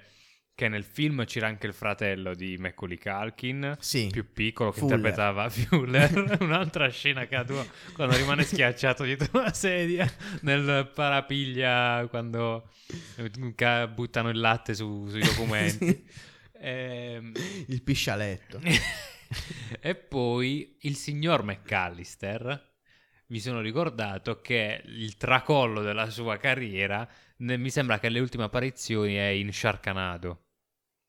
[0.60, 4.08] che nel film c'era anche il fratello di Macaulay Culkin, Sì.
[4.12, 4.96] più piccolo, che Fuller.
[4.98, 6.36] interpretava Fuller.
[6.40, 7.54] Un'altra scena che ha tu
[7.94, 10.06] quando rimane schiacciato dietro una sedia
[10.42, 12.68] nel parapiglia quando
[13.54, 16.06] ca- buttano il latte su- sui documenti.
[16.62, 17.32] Ehm,
[17.68, 18.60] Il piscialetto.
[19.80, 22.68] e poi il signor McAllister.
[23.28, 27.08] Mi sono ricordato che il tracollo della sua carriera
[27.38, 30.48] mi sembra che le ultime apparizioni è in Sharknado.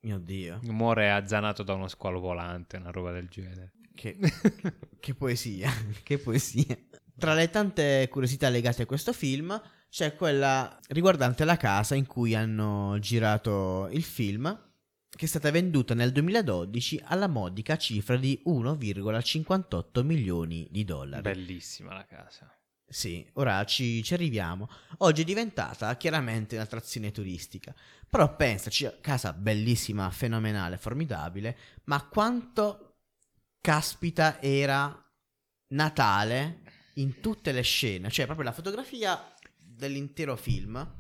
[0.02, 0.60] Mio Dio.
[0.64, 3.74] Muore azzanato da uno squalo volante, una roba del genere.
[3.94, 4.18] Che,
[5.00, 5.72] che poesia.
[6.04, 6.78] che poesia.
[7.18, 12.34] Tra le tante curiosità legate a questo film c'è quella riguardante la casa in cui
[12.34, 14.70] hanno girato il film,
[15.10, 21.22] che è stata venduta nel 2012 alla modica cifra di 1,58 milioni di dollari.
[21.22, 22.52] Bellissima la casa.
[22.92, 24.70] Sì, ora ci, ci arriviamo.
[24.98, 27.74] Oggi è diventata chiaramente un'attrazione turistica.
[28.10, 32.98] Però pensaci, casa bellissima, fenomenale, formidabile, ma quanto
[33.62, 34.94] caspita era
[35.70, 36.64] Natale
[36.96, 40.96] in tutte le scene, cioè proprio la fotografia dell'intero film,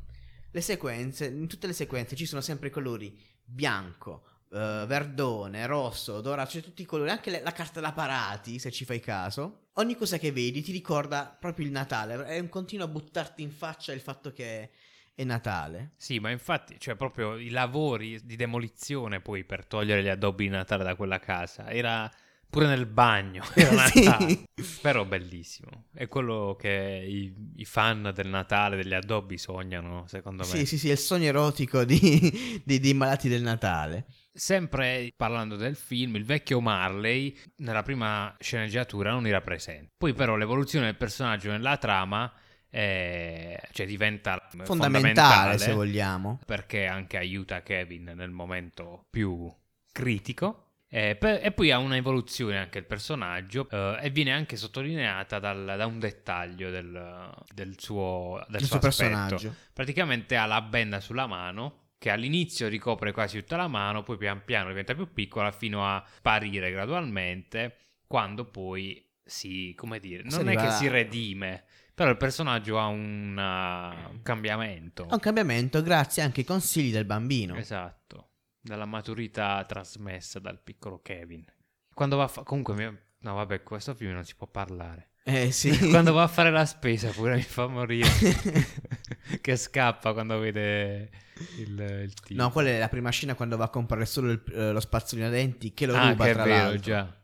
[0.49, 6.21] le sequenze, in tutte le sequenze ci sono sempre i colori bianco, eh, verdone, rosso,
[6.21, 9.67] dorato, cioè tutti i colori, anche le- la carta da parati, se ci fai caso.
[9.75, 13.51] Ogni cosa che vedi ti ricorda proprio il Natale, è un continuo a buttarti in
[13.51, 14.69] faccia il fatto che
[15.15, 15.91] è Natale.
[15.97, 20.49] Sì, ma infatti, cioè proprio i lavori di demolizione poi per togliere gli addobbi di
[20.49, 21.69] Natale da quella casa.
[21.69, 22.09] Era
[22.49, 23.43] pure nel bagno.
[23.55, 24.03] Era Sì.
[24.03, 24.43] Natale.
[24.81, 25.85] Però bellissimo.
[25.93, 30.49] È quello che i, i fan del Natale, degli addobbi sognano, secondo me.
[30.49, 34.05] Sì, sì, sì, è il sogno erotico di- di- dei malati del Natale.
[34.33, 39.91] Sempre parlando del film, il vecchio Marley nella prima sceneggiatura non era presente.
[39.97, 42.31] Poi però l'evoluzione del personaggio nella trama
[42.69, 46.39] eh, cioè diventa Fondamentale, se vogliamo.
[46.45, 49.53] perché anche aiuta Kevin nel momento più
[49.91, 50.67] critico.
[50.93, 55.39] Eh, per- e poi ha una evoluzione anche il personaggio eh, e viene anche sottolineata
[55.39, 59.55] dal- da un dettaglio del, del suo, del suo suo personaggio.
[59.73, 64.43] Praticamente ha la benda sulla mano che all'inizio ricopre quasi tutta la mano, poi pian
[64.43, 67.75] piano diventa più piccola fino a sparire gradualmente,
[68.07, 73.37] quando poi si, come dire, non è che si redime, però il personaggio ha un,
[73.37, 75.07] uh, un cambiamento.
[75.09, 77.55] È un cambiamento grazie anche ai consigli del bambino.
[77.55, 78.29] Esatto,
[78.59, 81.45] dalla maturità trasmessa dal piccolo Kevin.
[81.93, 85.10] Quando va a fa- comunque no vabbè, questo film non si può parlare.
[85.23, 85.77] Eh sì.
[85.89, 88.09] Quando va a fare la spesa pure mi fa morire.
[89.41, 91.09] che scappa quando vede
[91.57, 92.41] il, il tipo.
[92.41, 95.27] No, quella è la prima scena quando va a comprare solo il- eh, lo spazzolino
[95.27, 96.79] a denti che lo ah, ruba che tra vero, l'altro.
[96.81, 97.15] già.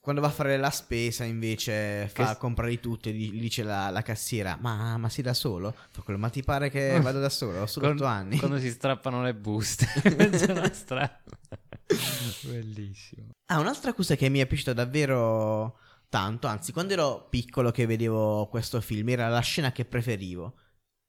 [0.00, 3.90] Quando va a fare la spesa invece fa Che- comprare tutto e gli dice la,
[3.90, 5.74] la cassiera ma, ma sei da solo?
[5.90, 7.60] Fa quello, ma ti pare che vado da solo?
[7.62, 8.38] Ho solo Con- 8 anni.
[8.38, 9.86] Quando si strappano le buste.
[12.42, 13.30] Bellissimo.
[13.46, 15.78] Ah, un'altra cosa che mi è piaciuta davvero
[16.08, 20.54] tanto, anzi, quando ero piccolo che vedevo questo film, era la scena che preferivo.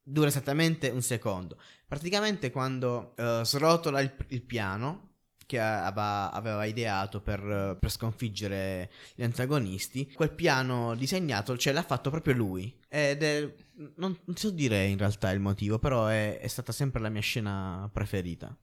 [0.01, 1.57] Dura esattamente un secondo.
[1.87, 5.07] Praticamente quando eh, srotola il, il piano
[5.49, 12.11] che aveva, aveva ideato per, per sconfiggere gli antagonisti, quel piano disegnato, cioè l'ha fatto
[12.11, 12.71] proprio lui.
[12.87, 13.51] Ed è,
[13.95, 17.21] non, non so dire in realtà il motivo, però è, è stata sempre la mia
[17.21, 18.55] scena preferita.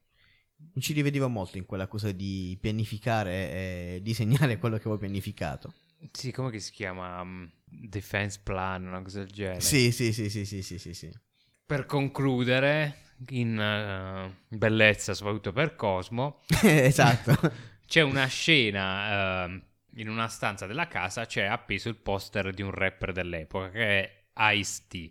[0.75, 5.75] Mi ci rivedevo molto in quella cosa di pianificare e disegnare quello che avevo pianificato.
[6.13, 7.21] Sì, come che si chiama?
[7.21, 9.61] Um, defense plan, una cosa del genere.
[9.61, 11.11] Sì, sì, sì, sì, sì, sì, sì, sì.
[11.65, 17.53] Per concludere, in eh, bellezza, soprattutto per Cosmo, esatto.
[17.87, 19.63] c'è una scena ehm,
[19.97, 24.53] in una stanza della casa, c'è appeso il poster di un rapper dell'epoca che è
[24.55, 25.11] Ice-T,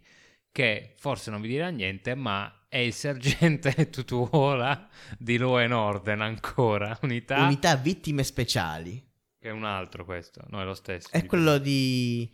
[0.51, 4.87] che forse non vi dirà niente, ma è il sergente Tutuola
[5.17, 9.04] di Law and Order ancora, unità, Unità vittime speciali.
[9.45, 11.07] Che è un altro questo, no è lo stesso.
[11.11, 12.27] È quello di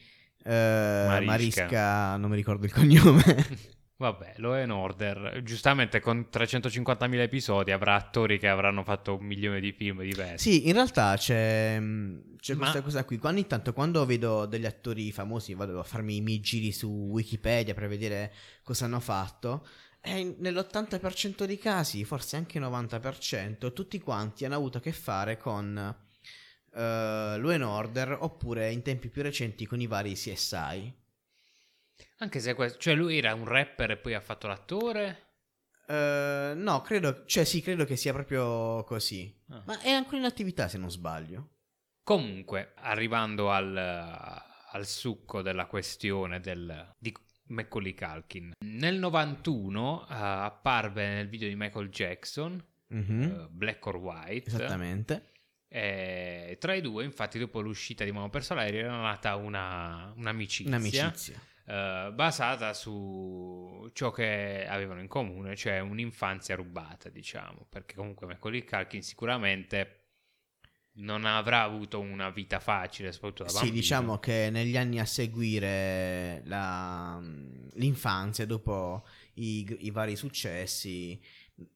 [0.45, 1.25] eh, Marisca.
[1.25, 2.15] Marisca.
[2.15, 3.23] non mi ricordo il cognome.
[4.01, 9.59] Vabbè, Law and Order, giustamente con 350.000 episodi avrà attori che avranno fatto un milione
[9.59, 10.51] di film diversi.
[10.51, 13.19] sì, in realtà c'è, mh, c'è Ma- questa cosa qui.
[13.23, 17.73] Ogni tanto quando vedo degli attori famosi vado a farmi i miei giri su Wikipedia
[17.73, 18.33] per vedere
[18.63, 19.67] cosa hanno fatto.
[19.99, 26.09] E nell'80% dei casi, forse anche 90%, tutti quanti hanno avuto a che fare con
[26.73, 30.99] eh, Law and Order oppure in tempi più recenti con i vari CSI.
[32.17, 35.29] Anche se questo, cioè lui era un rapper e poi ha fatto l'attore.
[35.87, 39.35] Eh, no, credo, cioè sì, credo che sia proprio così.
[39.49, 39.63] Ah.
[39.65, 41.49] Ma è ancora in attività se non sbaglio.
[42.03, 47.15] Comunque, arrivando al, al succo della questione del, di
[47.47, 53.95] Macaulay Culkin, nel 91 eh, apparve nel video di Michael Jackson, Mhm, eh, Black or
[53.95, 54.47] White.
[54.47, 55.31] Esattamente.
[55.73, 60.75] E tra i due, infatti, dopo l'uscita di Momo Perso l'aereo era nata una, un'amicizia.
[60.75, 61.39] Un'amicizia.
[61.65, 68.65] eh, basata su ciò che avevano in comune, cioè un'infanzia rubata, diciamo, perché comunque Macaulay
[68.65, 69.95] Culkin sicuramente
[70.95, 73.75] non avrà avuto una vita facile, soprattutto da Sì, bambino.
[73.75, 77.17] diciamo che negli anni a seguire la-
[77.75, 79.05] l'infanzia, dopo
[79.35, 81.17] i, i vari successi,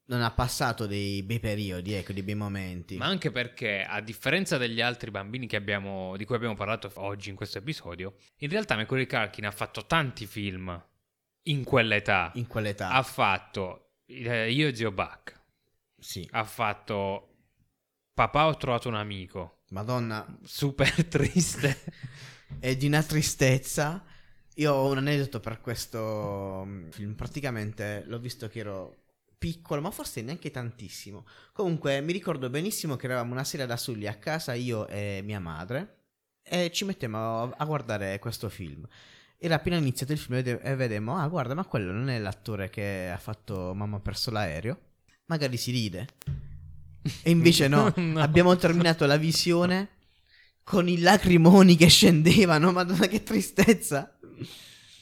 [0.08, 2.98] non ha passato dei bei periodi, ecco, dei bei momenti.
[2.98, 7.30] Ma anche perché, a differenza degli altri bambini che abbiamo- di cui abbiamo parlato oggi
[7.30, 10.84] in questo episodio, in realtà Macaulay Culkin ha fatto tanti film
[11.44, 12.32] in quell'età.
[12.36, 12.90] In quell'età.
[12.92, 15.40] Ha fatto eh, Io e Zio Buck,
[15.98, 16.28] Sì.
[16.32, 17.30] ha fatto
[18.14, 21.78] Papà ho trovato un amico, Madonna, super triste.
[22.60, 24.04] è di una tristezza.
[24.58, 27.14] Io ho un aneddoto per questo mm, film.
[27.16, 29.04] Praticamente l'ho visto che ero
[29.38, 31.26] piccolo, ma forse neanche tantissimo.
[31.54, 35.40] Comunque mi ricordo benissimo che eravamo una sera da soli a casa, io e mia
[35.40, 36.04] madre,
[36.44, 38.88] e ci mettiamo a- guardare questo film.
[39.38, 42.18] Era appena iniziato il film e vede- e vedemmo, ah guarda, ma quello non è
[42.20, 44.80] l'attore che ha fatto Mamma ha perso l'aereo?
[45.26, 46.08] Magari si ride.
[47.24, 48.20] E invece no, No.
[48.20, 49.90] abbiamo terminato la visione
[50.64, 54.18] con i lacrimoni che scendevano, madonna che tristezza.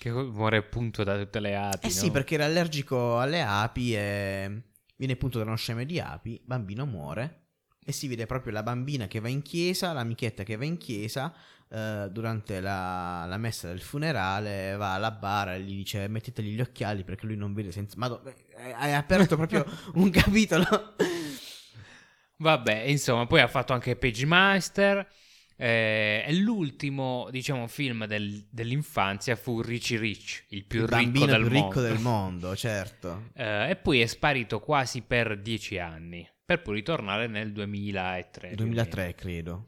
[0.04, 1.88] Che muore appunto da tutte le api.
[1.88, 2.12] Eh sì, no?
[2.12, 4.62] perché era allergico alle api e
[4.98, 7.42] viene punto da uno sceme di api, bambino muore
[7.86, 11.34] e si vede proprio la bambina che va in chiesa, l'amichetta che va in chiesa
[11.70, 16.62] eh, durante la, la messa del funerale, va alla bara e gli dice mettetegli gli
[16.62, 17.96] occhiali perché lui non vede senza...
[17.98, 20.96] Madonna, eh, hai aperto proprio un capitolo.
[22.38, 25.08] Vabbè, insomma, poi ha fatto anche Page Master.
[25.56, 31.52] Eh, l'ultimo, diciamo, film del- dell'infanzia fu Richie Rich, il più Il ricco del più
[31.52, 31.68] mondo.
[31.68, 33.30] ricco del mondo, certo.
[33.36, 38.48] Eh, e poi è sparito quasi per dieci anni, per poi ritornare nel 2003.
[38.50, 39.66] più o 2003 credo.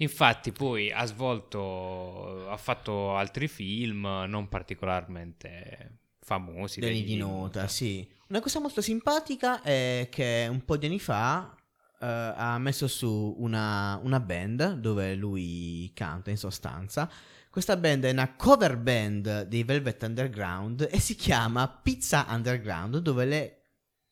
[0.00, 6.80] Infatti poi ha svolto, ha fatto altri film non particolarmente famosi.
[6.80, 8.06] Degni di nota, sì.
[8.28, 11.55] Una cosa molto simpatica è che un po' di anni fa
[12.00, 17.10] eh, ha messo su una, una band dove lui canta in sostanza.
[17.50, 23.24] Questa band è una cover band dei Velvet Underground e si chiama Pizza Underground dove
[23.24, 23.62] le,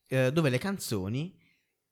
[0.06, 1.38] eh, dove le canzoni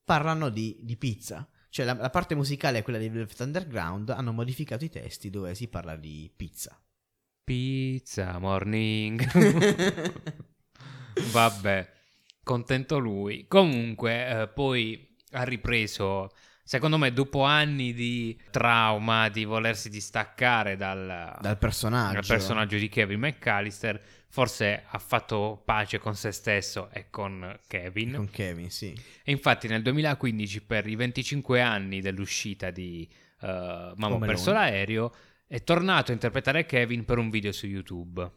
[0.03, 1.47] parlano di, di pizza.
[1.69, 5.55] Cioè la, la parte musicale è quella dei Velvet Underground, hanno modificato i testi dove
[5.55, 6.79] si parla di pizza.
[7.45, 9.23] Pizza morning.
[11.33, 11.93] Vabbè,
[12.43, 13.47] contento lui.
[13.47, 16.31] Comunque, eh, poi ha ripreso,
[16.63, 22.15] secondo me, dopo anni di trauma, di volersi distaccare dal, Dal personaggio.
[22.15, 28.15] dal personaggio di Kevin McAllister, forse ha fatto pace con se stesso e con Kevin.
[28.15, 28.95] Con Kevin, sì.
[29.23, 33.09] E infatti nel 2015, per i 25 anni dell'uscita di
[33.41, 35.13] uh, Mamma ho perso l'aereo,
[35.47, 38.31] è tornato a interpretare Kevin per un video su YouTube.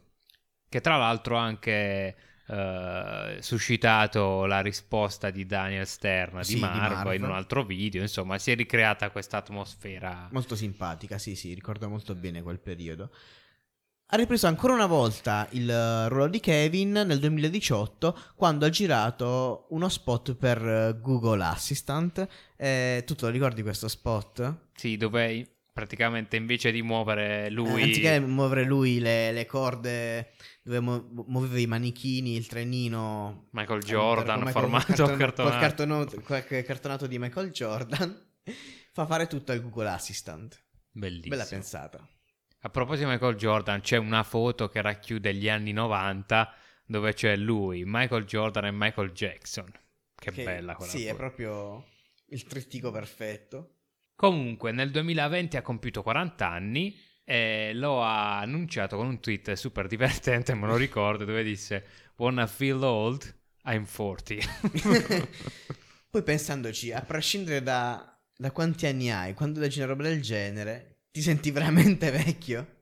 [0.68, 2.14] Che tra l'altro anche
[2.48, 7.14] eh, suscitato la risposta di Daniel Stern Sì, di di Marvo Marv.
[7.14, 8.02] in un altro video.
[8.02, 10.28] Insomma, si è ricreata questa atmosfera.
[10.32, 13.10] Molto simpatica, sì, sì, ricordo molto bene quel periodo.
[14.08, 19.66] Ha ripreso ancora una volta il eh, ruolo di Kevin nel 2018 quando ha girato
[19.70, 22.24] uno spot per eh, Google Assistant.
[22.56, 24.68] Eh, tu te lo ricordi questo spot?
[24.74, 27.80] Sì, dove praticamente invece di muovere lui.
[27.80, 33.48] Eh, anziché muovere lui le, le corde dove mu- muoveva i manichini, il trenino.
[33.50, 35.18] Michael Jordan, come- formato col carton-
[35.50, 36.20] cartonato.
[36.22, 38.26] cartonato, cartonato di Michael Jordan.
[38.94, 40.64] Fa fare tutto al Google Assistant.
[40.90, 41.36] Bellissimo.
[41.36, 42.08] Bella pensata.
[42.60, 46.54] A proposito di Michael Jordan, c'è una foto che racchiude gli anni 90
[46.86, 49.70] dove c'è lui, Michael Jordan e Michael Jackson.
[50.14, 51.12] Che, bella quella Sì, foto.
[51.12, 51.84] è proprio
[52.28, 53.72] il trittico perfetto.
[54.16, 59.86] Comunque, nel 2020 ha compiuto 40 anni e lo ha annunciato con un tweet super
[59.86, 61.84] divertente, me lo ricordo, dove disse
[62.16, 63.34] Wanna feel old?
[63.64, 65.28] I'm 40.
[66.08, 71.00] Poi pensandoci, a prescindere da, da quanti anni hai, quando leggi una roba del genere,
[71.10, 72.74] ti senti veramente vecchio?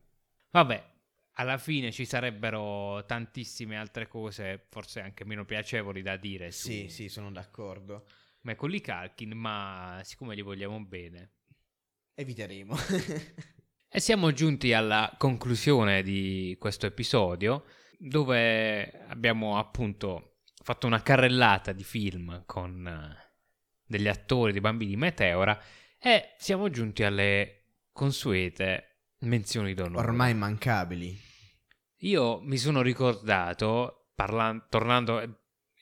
[0.51, 0.93] Vabbè,
[1.33, 6.89] alla fine ci sarebbero tantissime altre cose, forse anche meno piacevoli da dire su Sì,
[6.89, 8.07] sì, sono d'accordo.
[8.45, 11.33] Macaulay Culkin, ma siccome gli vogliamo bene.
[12.15, 12.77] Eviteremo.
[13.89, 17.65] E siamo giunti alla conclusione di questo episodio,
[17.99, 23.17] dove abbiamo appunto fatto una carrellata di film con eh,
[23.85, 25.59] degli attori, dei bambini Meteora,
[25.99, 30.07] e siamo giunti alle consuete menzioni d'onore.
[30.07, 31.19] Ormai immancabili.
[31.99, 35.31] Io mi sono ricordato, parlan- tornando eh,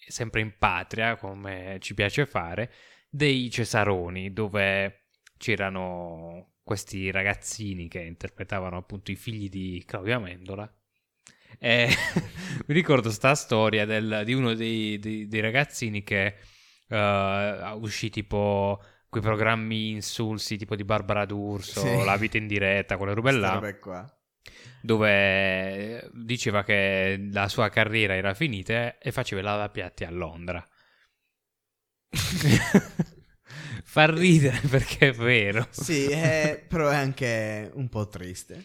[0.06, 2.70] sempre in patria, come ci piace fare,
[3.08, 10.70] dei Cesaroni, dove c'erano questi ragazzini che interpretavano appunto i figli di Claudia Mendola.
[11.58, 11.88] E
[12.66, 16.36] mi ricordo sta storia del- di uno dei, dei- dei ragazzini che
[16.88, 22.04] eh, uscì tipo quei programmi insulsi tipo di Barbara D'Urso, Sì.
[22.04, 23.58] La vita in diretta, quelle robe là.
[24.80, 30.66] Dove diceva che la sua carriera era finita e faceva il lavapiatti a Londra.
[33.84, 35.66] Fa ridere perché è vero.
[35.70, 38.64] Sì, eh, però è anche un po' triste.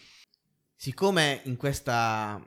[0.74, 2.40] Siccome in questa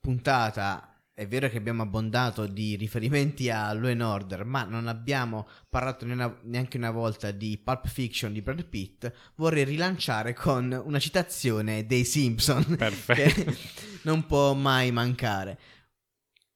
[0.00, 5.46] puntata è vero che abbiamo abbondato di riferimenti a Law and Order, ma non abbiamo
[5.68, 11.84] parlato neanche una volta di Pulp Fiction di Brad Pitt, vorrei rilanciare con una citazione
[11.86, 13.44] dei Simpson Perfetto.
[13.44, 13.56] che
[14.02, 15.58] non può mai mancare.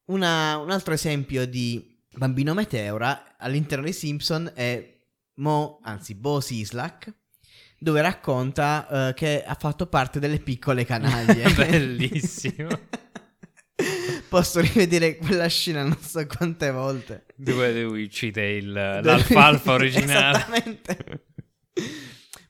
[0.07, 4.95] Una- un altro esempio di bambino meteora all'interno dei Simpson è
[5.35, 7.13] Mo, anzi Bo Sislak,
[7.79, 11.53] dove racconta eh, che ha fatto parte delle piccole canaglie.
[11.53, 12.69] Bellissimo.
[14.29, 17.27] Posso rivedere quella scena non so quante volte.
[17.35, 20.37] Dove lui cita il- l'alfalfa originale.
[20.39, 21.24] Esattamente.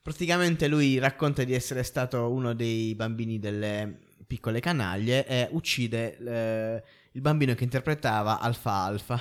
[0.03, 6.83] Praticamente lui racconta di essere stato uno dei bambini delle piccole canaglie e uccide eh,
[7.13, 9.21] il bambino che interpretava Alfa Alfa,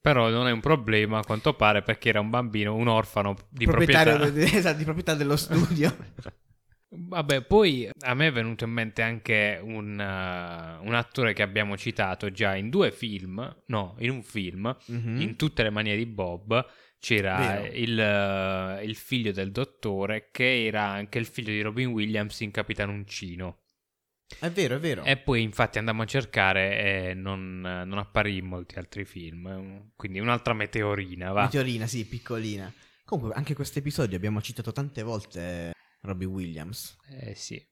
[0.00, 3.64] Però non è un problema a quanto pare perché era un bambino, un orfano di
[3.64, 4.50] proprietario proprietà.
[4.50, 5.96] de- esatto, di proprietà dello studio.
[6.96, 11.76] Vabbè, poi a me è venuto in mente anche un, uh, un attore che abbiamo
[11.76, 15.20] citato già in due film, no, in un film, Mhm.
[15.20, 16.64] in tutte le manie di Bob,
[17.00, 22.40] c'era il, uh, il figlio del dottore che era anche il figlio di Robin Williams
[22.40, 23.58] in Capitan Uncino.
[24.40, 25.02] È vero, è vero.
[25.04, 30.18] E poi infatti andammo a cercare e non, non apparì in molti altri film, quindi
[30.18, 31.42] un'altra meteorina, va.
[31.42, 32.72] Meteorina, sì, piccolina.
[33.04, 35.73] Comunque, anche questo episodio abbiamo citato tante volte
[36.04, 36.96] Robbie Williams.
[37.08, 37.62] Eh sì,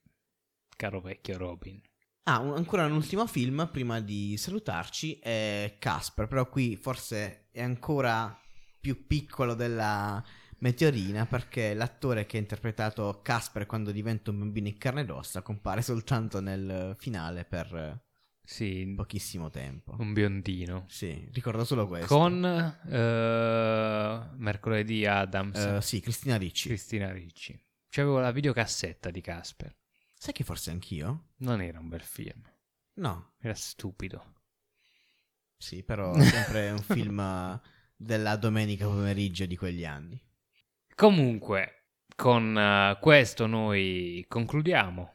[0.75, 1.81] caro vecchio Robin.
[2.23, 7.61] Ah, un- ancora un ultimo film prima di salutarci è Casper, però qui forse è
[7.61, 8.37] ancora
[8.79, 10.23] più piccolo della
[10.59, 15.41] Meteorina perché l'attore che ha interpretato Casper quando diventa un bambino in carne ed ossa
[15.41, 18.01] compare soltanto nel finale per
[18.41, 19.95] Sì, pochissimo tempo.
[19.99, 20.85] un biondino.
[20.87, 22.07] Sì, ricordo solo questo.
[22.07, 26.69] Con eh, mercoledì Adams, Eh, sì, Cristina Ricci.
[26.69, 27.61] Cristina Ricci.
[27.95, 29.71] C'avevo la videocassetta di Casper.
[30.15, 31.25] Sai che forse anch'io?
[31.41, 32.41] Non era un bel film,
[32.95, 34.33] No, era stupido.
[35.57, 37.61] sì, però è sempre un film eh,
[37.95, 40.19] della domenica pomeriggio di quegli anni.
[40.95, 41.83] Comunque,
[42.15, 45.13] con eh, questo noi concludiamo.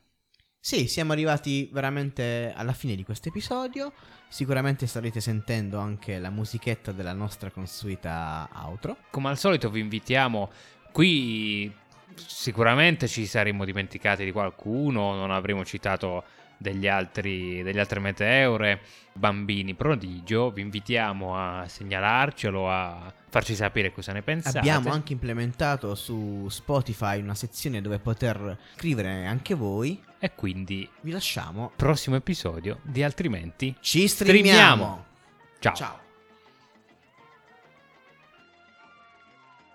[0.60, 3.92] Sì, siamo arrivati veramente alla fine di questo episodio.
[4.28, 8.98] Sicuramente starete sentendo anche la musichetta della nostra consueta outro.
[9.10, 10.52] Come al solito vi invitiamo
[10.92, 11.86] qui
[12.26, 16.24] sicuramente ci saremmo dimenticati di qualcuno, non avremo citato
[16.60, 18.80] degli altri delle altre meteore,
[19.12, 24.58] bambini prodigio, vi invitiamo a segnalarcelo, a farci sapere cosa ne pensate.
[24.58, 30.02] Abbiamo anche implementato su Spotify una sezione dove poter scrivere anche voi.
[30.18, 31.70] e quindi Vi lasciamo.
[31.76, 35.04] prossimo episodio di altrimenti Ci streamiamo.
[35.60, 35.74] Ciao.
[35.74, 36.07] Ciao.